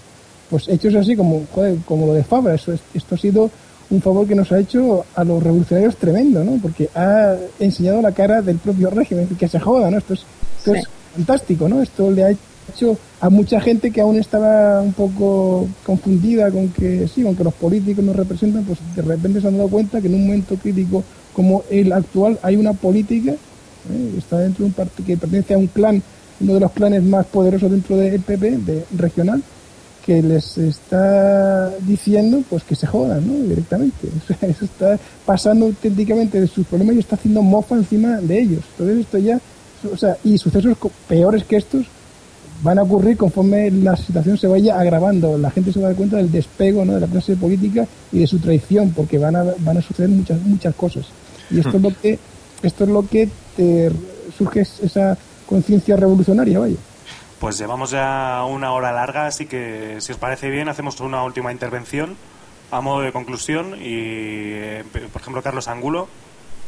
[0.51, 1.47] Pues hechos así como,
[1.85, 2.55] como lo de Fabra.
[2.55, 3.51] Eso, esto ha sido
[3.91, 6.59] un favor que nos ha hecho a los revolucionarios tremendo, ¿no?
[6.61, 9.99] Porque ha enseñado la cara del propio régimen, que se joda, ¿no?
[9.99, 10.25] Esto es,
[10.59, 10.85] esto es
[11.15, 11.83] fantástico, ¿no?
[11.83, 17.09] Esto le ha hecho a mucha gente que aún estaba un poco confundida con que
[17.09, 20.15] sí, aunque los políticos nos representan, pues de repente se han dado cuenta que en
[20.15, 24.15] un momento crítico como el actual hay una política, ¿eh?
[24.19, 26.03] está dentro de un partido que pertenece a un clan,
[26.41, 29.43] uno de los clanes más poderosos dentro del PP, de, regional,
[30.09, 33.47] que les está diciendo pues que se jodan, ¿no?
[33.47, 34.09] Directamente.
[34.41, 38.61] eso está pasando auténticamente de sus problemas y está haciendo mofa encima de ellos.
[38.71, 39.39] Entonces esto ya,
[39.93, 41.85] o sea, y sucesos peores que estos
[42.63, 45.37] van a ocurrir conforme la situación se vaya agravando.
[45.37, 46.95] La gente se va a dar cuenta del despego ¿no?
[46.95, 50.41] de la clase política y de su traición, porque van a, van a suceder muchas,
[50.41, 51.05] muchas cosas.
[51.51, 52.19] Y esto es lo que,
[52.63, 53.29] esto es lo que
[53.59, 53.93] te
[54.39, 56.77] surge esa conciencia revolucionaria, vaya.
[57.41, 61.53] Pues llevamos ya una hora larga, así que si os parece bien, hacemos una última
[61.53, 62.17] intervención
[62.71, 66.09] a modo de conclusión y, eh, por ejemplo, Carlos Angulo.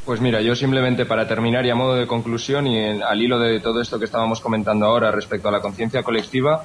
[0.04, 3.60] Pues mira, yo simplemente para terminar y a modo de conclusión y al hilo de
[3.60, 6.64] todo esto que estábamos comentando ahora respecto a la conciencia colectiva,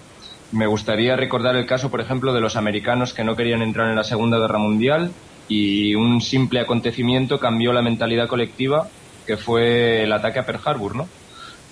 [0.52, 3.96] me gustaría recordar el caso, por ejemplo, de los americanos que no querían entrar en
[3.96, 5.12] la Segunda Guerra Mundial
[5.50, 8.88] y un simple acontecimiento cambió la mentalidad colectiva,
[9.28, 11.08] que fue el ataque a Pearl Harbor, ¿no?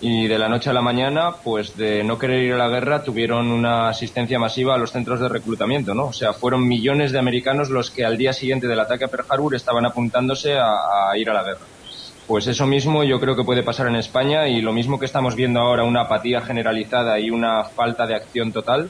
[0.05, 3.05] Y de la noche a la mañana, pues de no querer ir a la guerra,
[3.05, 6.07] tuvieron una asistencia masiva a los centros de reclutamiento, ¿no?
[6.07, 9.25] O sea, fueron millones de americanos los que al día siguiente del ataque a Pearl
[9.29, 11.65] Harbor estaban apuntándose a, ir a la guerra.
[12.27, 15.37] Pues eso mismo yo creo que puede pasar en España y lo mismo que estamos
[15.37, 18.89] viendo ahora, una apatía generalizada y una falta de acción total,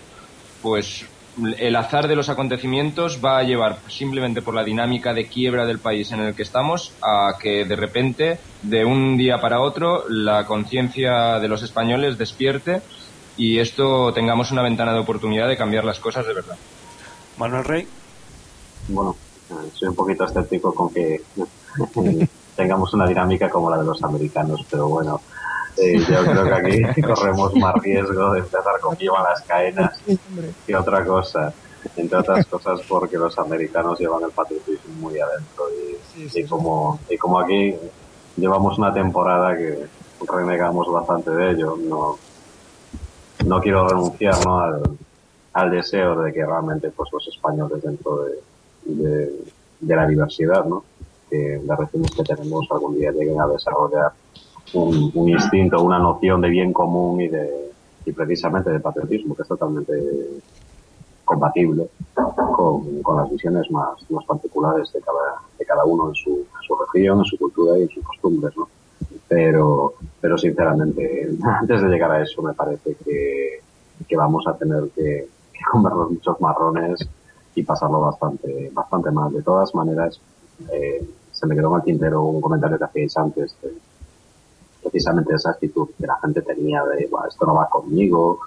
[0.64, 1.05] pues
[1.57, 5.79] el azar de los acontecimientos va a llevar simplemente por la dinámica de quiebra del
[5.79, 10.45] país en el que estamos a que de repente, de un día para otro, la
[10.45, 12.82] conciencia de los españoles despierte
[13.36, 16.58] y esto tengamos una ventana de oportunidad de cambiar las cosas de verdad.
[17.37, 17.87] Manuel Rey.
[18.89, 19.16] Bueno,
[19.74, 21.21] soy un poquito escéptico con que
[22.55, 25.21] tengamos una dinámica como la de los americanos, pero bueno,
[25.78, 30.00] yo creo que aquí corremos más riesgo de empezar con lleva las cadenas
[30.66, 31.54] que otra cosa.
[31.97, 35.66] Entre otras cosas porque los americanos llevan el patriotismo muy adentro
[36.16, 37.75] y, como, y como aquí
[38.37, 39.86] llevamos una temporada que
[40.25, 42.17] renegamos bastante de ello, no,
[43.45, 44.97] no quiero renunciar al,
[45.54, 48.39] al deseo de que realmente pues los españoles dentro de,
[48.86, 50.83] de, la diversidad, ¿no?
[51.29, 54.13] que las regiones que tenemos algún día lleguen a desarrollar
[54.74, 57.71] un, instinto, una noción de bien común y de
[58.05, 59.93] y precisamente de patriotismo, que es totalmente
[61.24, 66.45] compatible con, con las visiones más, más particulares de cada, de cada uno en su,
[66.67, 68.67] su región, en su cultura y en sus costumbres, ¿no?
[69.29, 73.62] Pero, pero sinceramente, antes de llegar a eso, me parece que,
[74.05, 77.08] que vamos a tener que, que comernos muchos marrones
[77.55, 79.32] y pasarlo bastante, bastante mal.
[79.32, 80.20] De todas maneras,
[80.71, 83.55] eh, se me quedó en el tintero un comentario que hacíais antes,
[84.84, 88.39] precisamente esa actitud que la gente tenía de, esto no va conmigo,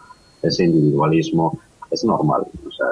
[0.42, 1.58] ese individualismo,
[1.90, 2.46] es normal.
[2.66, 2.86] O sea,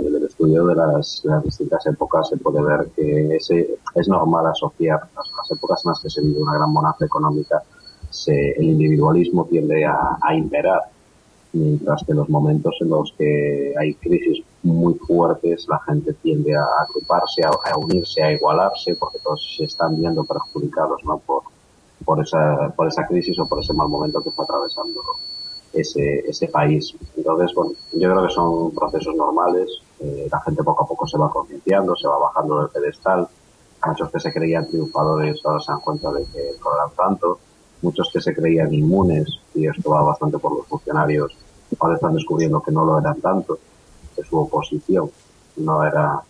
[0.00, 5.00] en el estudio de las, distintas épocas se puede ver que ese, es normal asociar
[5.16, 7.62] las, épocas en las que se vive una gran bonanza económica,
[8.10, 10.82] se, el individualismo tiende a, a imperar
[11.54, 16.54] mientras que en los momentos en los que hay crisis muy fuertes la gente tiende
[16.56, 21.18] a agruparse, a, unirse, a igualarse, porque todos se están viendo perjudicados ¿no?
[21.18, 21.44] por,
[22.04, 25.00] por, esa, por esa crisis o por ese mal momento que está atravesando
[25.72, 26.94] ese, ese país.
[27.16, 29.68] Entonces, bueno, yo creo que son procesos normales,
[30.00, 33.28] eh, la gente poco a poco se va concienciando, se va bajando del pedestal,
[33.86, 37.38] muchos que se creían triunfadores ahora se dan cuenta de que no eran tanto,
[37.82, 41.36] muchos que se creían inmunes, y esto va bastante por los funcionarios,
[41.78, 43.58] ahora están descubriendo que no lo eran tanto,
[44.14, 45.10] que su oposición
[45.56, 46.20] no era,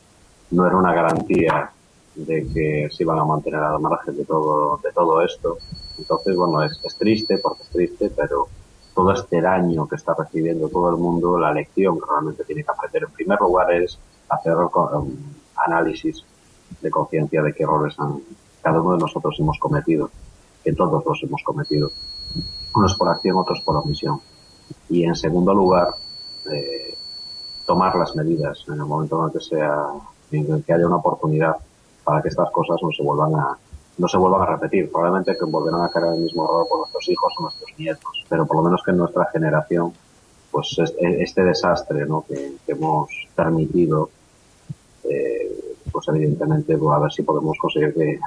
[0.51, 1.71] no era una garantía
[2.15, 5.59] de que se iban a mantener al margen de todo, de todo esto.
[5.99, 8.49] Entonces, bueno, es, es triste porque es triste, pero
[8.95, 12.71] todo este daño que está recibiendo todo el mundo, la lección que realmente tiene que
[12.71, 15.35] aprender en primer lugar es hacer un
[15.67, 16.25] análisis
[16.81, 18.21] de conciencia de qué errores han,
[18.63, 20.11] cada uno de nosotros hemos cometido,
[20.63, 21.91] que todos los hemos cometido,
[22.75, 24.21] unos por acción, otros por omisión.
[24.89, 25.89] Y en segundo lugar,
[26.51, 26.97] eh,
[27.67, 29.87] tomar las medidas en el momento en el que sea,
[30.31, 31.57] en que haya una oportunidad
[32.05, 33.59] para que estas cosas no se vuelvan a,
[33.99, 34.91] no se vuelvan a repetir.
[34.91, 38.47] Probablemente que volverán a caer el mismo error por nuestros hijos o nuestros nietos, pero
[38.47, 39.93] por lo menos que en nuestra generación,
[40.51, 42.25] pues este desastre ¿no?
[42.29, 44.11] que, hemos permitido,
[45.05, 48.21] eh, pues evidentemente pues a ver si podemos conseguir que,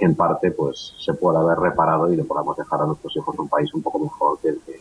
[0.00, 3.48] en parte pues se pueda haber reparado y le podamos dejar a nuestros hijos un
[3.48, 4.80] país un poco mejor que el que,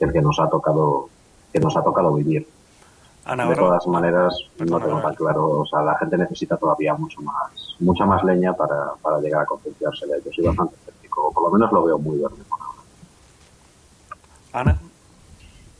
[0.00, 1.08] el que nos ha tocado
[1.52, 2.46] que nos ha tocado vivir
[3.24, 5.60] de todas maneras, no tengo tan claro.
[5.60, 9.46] O sea, la gente necesita todavía mucho más, mucha más leña para, para llegar a
[9.46, 10.30] concienciarse de ello.
[10.34, 12.80] Soy bastante escéptico, por lo menos lo veo muy verde por ahora.
[14.52, 14.78] Ana.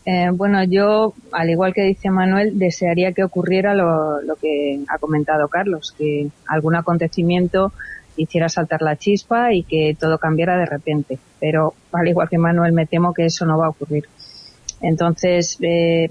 [0.07, 4.99] Eh, bueno, yo, al igual que dice Manuel, desearía que ocurriera lo, lo que ha
[4.99, 7.73] comentado Carlos, que algún acontecimiento
[8.17, 11.19] hiciera saltar la chispa y que todo cambiara de repente.
[11.41, 14.05] Pero, al igual que Manuel, me temo que eso no va a ocurrir.
[14.81, 16.09] Entonces, eh,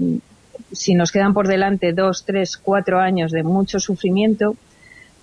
[0.72, 4.56] si nos quedan por delante dos, tres, cuatro años de mucho sufrimiento,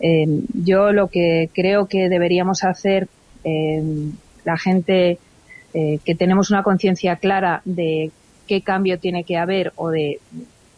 [0.01, 3.09] eh, yo lo que creo que deberíamos hacer
[3.45, 3.83] eh,
[4.45, 5.19] la gente
[5.75, 8.11] eh, que tenemos una conciencia clara de
[8.47, 10.19] qué cambio tiene que haber o de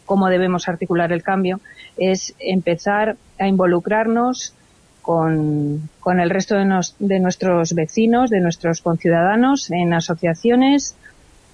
[0.05, 1.59] cómo debemos articular el cambio
[1.97, 4.53] es empezar a involucrarnos
[5.01, 10.95] con, con el resto de, de nuestros vecinos, de nuestros conciudadanos en asociaciones,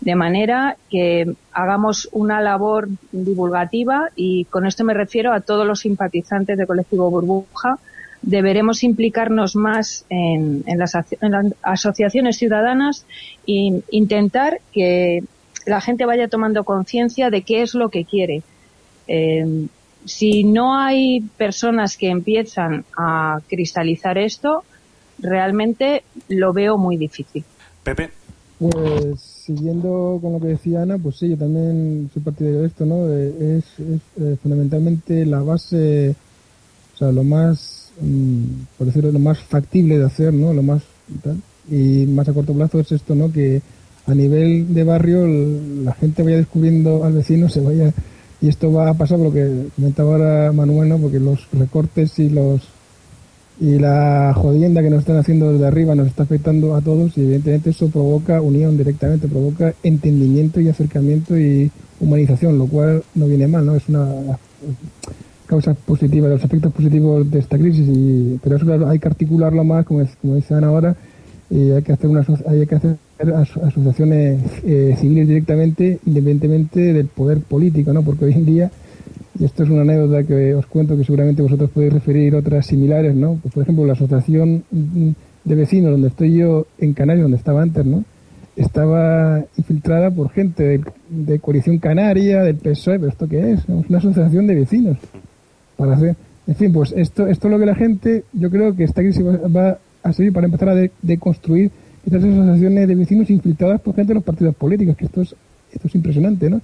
[0.02, 5.82] de manera que hagamos una labor divulgativa y con esto me refiero a todos los
[5.82, 7.80] simpatizantes del colectivo Burbuja.
[8.22, 10.98] Deberemos implicarnos más en, las,
[11.62, 13.06] asociaciones ciudadanas
[13.48, 15.24] e intentar que
[15.66, 18.42] la gente vaya tomando conciencia de qué es lo que quiere.
[19.08, 19.68] Eh,
[20.06, 24.64] si no hay personas que empiezan a cristalizar esto,
[25.20, 27.44] realmente lo veo muy difícil.
[27.84, 28.10] Pepe.
[28.60, 32.86] Pues siguiendo con lo que decía Ana, pues sí, yo también soy partidario de esto,
[32.86, 33.12] ¿no?
[33.12, 36.14] es, eh, fundamentalmente la base,
[36.94, 38.44] o sea, lo más, mm,
[38.78, 40.54] por decirlo, lo más factible de hacer, ¿no?
[40.54, 40.84] Lo más
[41.68, 43.32] y más a corto plazo es esto, ¿no?
[43.32, 43.64] Que
[44.06, 47.92] a nivel de barrio la gente vaya descubriendo al vecino, se vaya
[48.42, 51.00] y esto va a pasar lo que comentaba ahora Manuel, ¿no?
[51.00, 52.62] Porque los recortes y los
[53.60, 57.22] y la jodienda que nos están haciendo desde arriba nos está afectando a todos y
[57.22, 61.70] evidentemente eso provoca unión directamente, provoca entendimiento y acercamiento y
[62.00, 63.76] humanización, lo cual no viene mal, ¿no?
[63.76, 64.08] Es una
[65.46, 69.64] causa positiva, de los aspectos positivos de esta crisis, y, pero eso hay que articularlo
[69.64, 70.96] más, como, como dicen ahora,
[71.50, 72.98] y hay que hacer, una, hay que hacer
[73.34, 78.04] asociaciones eh, civiles directamente, independientemente del poder político, ¿no?
[78.04, 78.72] Porque hoy en día
[79.40, 83.16] y esto es una anécdota que os cuento que seguramente vosotros podéis referir otras similares,
[83.16, 83.40] ¿no?
[83.42, 87.86] Pues, por ejemplo, la asociación de vecinos donde estoy yo en Canarias, donde estaba antes,
[87.86, 88.04] ¿no?
[88.58, 93.60] Estaba infiltrada por gente de, Coalición Canaria, del PSOE, pero ¿esto qué es?
[93.62, 94.98] Es una asociación de vecinos.
[95.78, 98.84] Para hacer, en fin, pues esto, esto es lo que la gente, yo creo que
[98.84, 101.72] esta crisis va, a servir para empezar a deconstruir
[102.06, 105.34] estas asociaciones de vecinos infiltradas por gente de los partidos políticos, que esto es,
[105.72, 106.60] esto es impresionante, ¿no?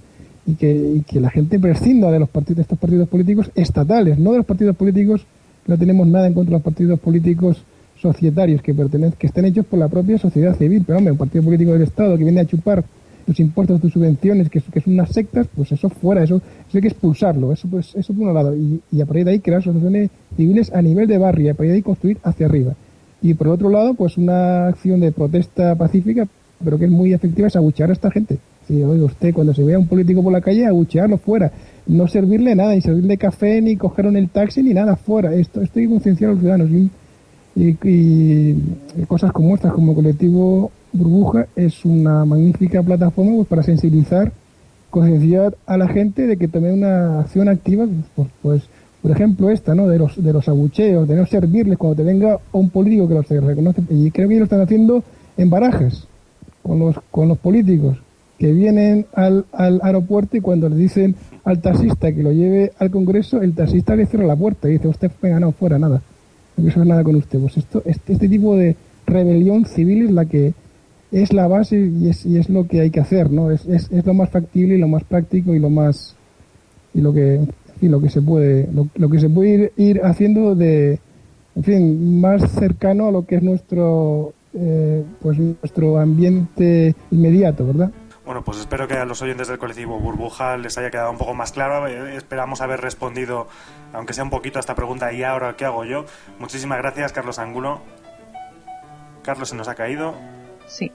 [0.46, 4.32] Y que, que la gente prescinda de los partidos, de estos partidos políticos estatales, no
[4.32, 5.26] de los partidos políticos,
[5.66, 7.62] no tenemos nada en contra de los partidos políticos
[8.00, 11.42] societarios que pertenecen, que estén hechos por la propia sociedad civil, pero hombre, un partido
[11.44, 12.84] político del Estado que viene a chupar
[13.26, 16.40] tus impuestos, tus subvenciones, que, que son unas sectas, pues eso fuera, eso,
[16.72, 19.40] hay que expulsarlo, eso pues eso por un lado, y, y a partir de ahí
[19.40, 22.74] crear asociaciones civiles a nivel de barrio, y a partir de ahí construir hacia arriba.
[23.20, 26.28] Y por otro lado, pues una acción de protesta pacífica,
[26.62, 28.38] pero que es muy efectiva, es abuchear a esta gente.
[28.66, 31.52] Si oye usted, cuando se vea un político por la calle, abuchearlo fuera.
[31.86, 35.32] No servirle nada, ni servirle café, ni coger en el taxi, ni nada fuera.
[35.34, 36.70] Esto, esto hay que concienciar a los ciudadanos.
[36.70, 36.90] Y,
[37.84, 38.56] y,
[39.06, 44.32] cosas como estas, como colectivo Burbuja, es una magnífica plataforma pues, para sensibilizar,
[44.90, 47.86] concienciar a la gente de que tome una acción activa,
[48.16, 48.62] pues, pues
[49.00, 49.86] por ejemplo esta, ¿no?
[49.86, 53.28] De los, de los abucheos, de no servirles cuando te venga un político que los
[53.28, 53.82] reconoce.
[53.90, 55.04] Y creo que lo están haciendo
[55.36, 56.08] en barajas
[56.62, 57.98] con los, con los políticos
[58.38, 61.14] que vienen al, al aeropuerto y cuando le dicen
[61.44, 64.88] al taxista que lo lleve al Congreso, el taxista le cierra la puerta y dice,
[64.88, 66.02] usted, venga, no, fuera, nada.
[66.56, 67.38] No quiero saber nada con usted.
[67.38, 68.76] Pues esto, este, este tipo de
[69.06, 70.54] rebelión civil es la que
[71.12, 73.50] es la base y es, y es lo que hay que hacer, ¿no?
[73.50, 76.16] Es, es, es lo más factible y lo más práctico y lo más
[76.92, 77.40] y lo que
[77.80, 80.98] y lo que se puede lo, que se puede ir, ir, haciendo de
[81.54, 87.90] en fin más cercano a lo que es nuestro eh, pues nuestro ambiente inmediato verdad
[88.26, 91.32] bueno, pues espero que a los oyentes del colectivo Burbuja les haya quedado un poco
[91.32, 91.86] más claro.
[91.86, 93.46] Eh, esperamos haber respondido,
[93.92, 95.12] aunque sea un poquito, a esta pregunta.
[95.12, 96.04] ¿Y ahora qué hago yo?
[96.40, 97.80] Muchísimas gracias, Carlos Angulo.
[99.22, 100.14] Carlos se nos ha caído.
[100.66, 100.92] Sí.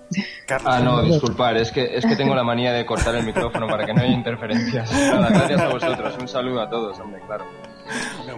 [0.65, 3.85] ah, no, disculpar, es que, es que tengo la manía de cortar el micrófono para
[3.85, 4.91] que no haya interferencias.
[4.91, 6.17] Nada, gracias a vosotros.
[6.19, 7.45] Un saludo a todos, hombre, claro.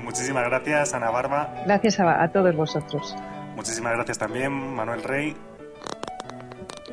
[0.03, 1.63] Muchísimas gracias, Ana Barba.
[1.65, 3.15] Gracias a, a todos vosotros.
[3.55, 5.35] Muchísimas gracias también, Manuel Rey.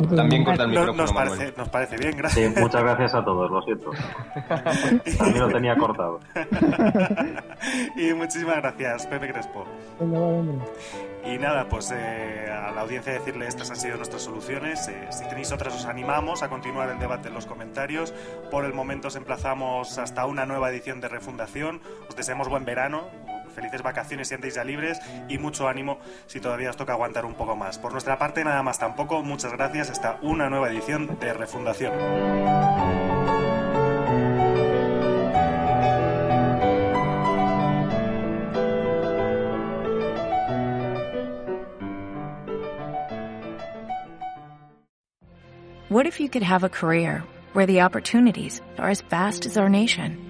[0.08, 2.54] También corta el micrófono, nos, parece, nos parece bien, gracias.
[2.54, 3.90] Sí, muchas gracias a todos, lo siento.
[5.18, 6.20] También lo tenía cortado.
[7.96, 9.64] y muchísimas gracias, Pepe Crespo.
[11.24, 14.88] Y nada, pues eh, a la audiencia decirle estas han sido nuestras soluciones.
[14.88, 18.14] Eh, si tenéis otras os animamos a continuar el debate en los comentarios.
[18.50, 21.80] Por el momento os emplazamos hasta una nueva edición de Refundación.
[22.08, 23.02] Os deseamos buen verano,
[23.50, 27.34] felices vacaciones si andéis ya libres y mucho ánimo si todavía os toca aguantar un
[27.34, 27.78] poco más.
[27.78, 29.22] Por nuestra parte nada más tampoco.
[29.22, 29.90] Muchas gracias.
[29.90, 31.92] Hasta una nueva edición de Refundación.
[45.90, 49.68] What if you could have a career where the opportunities are as vast as our
[49.68, 50.29] nation,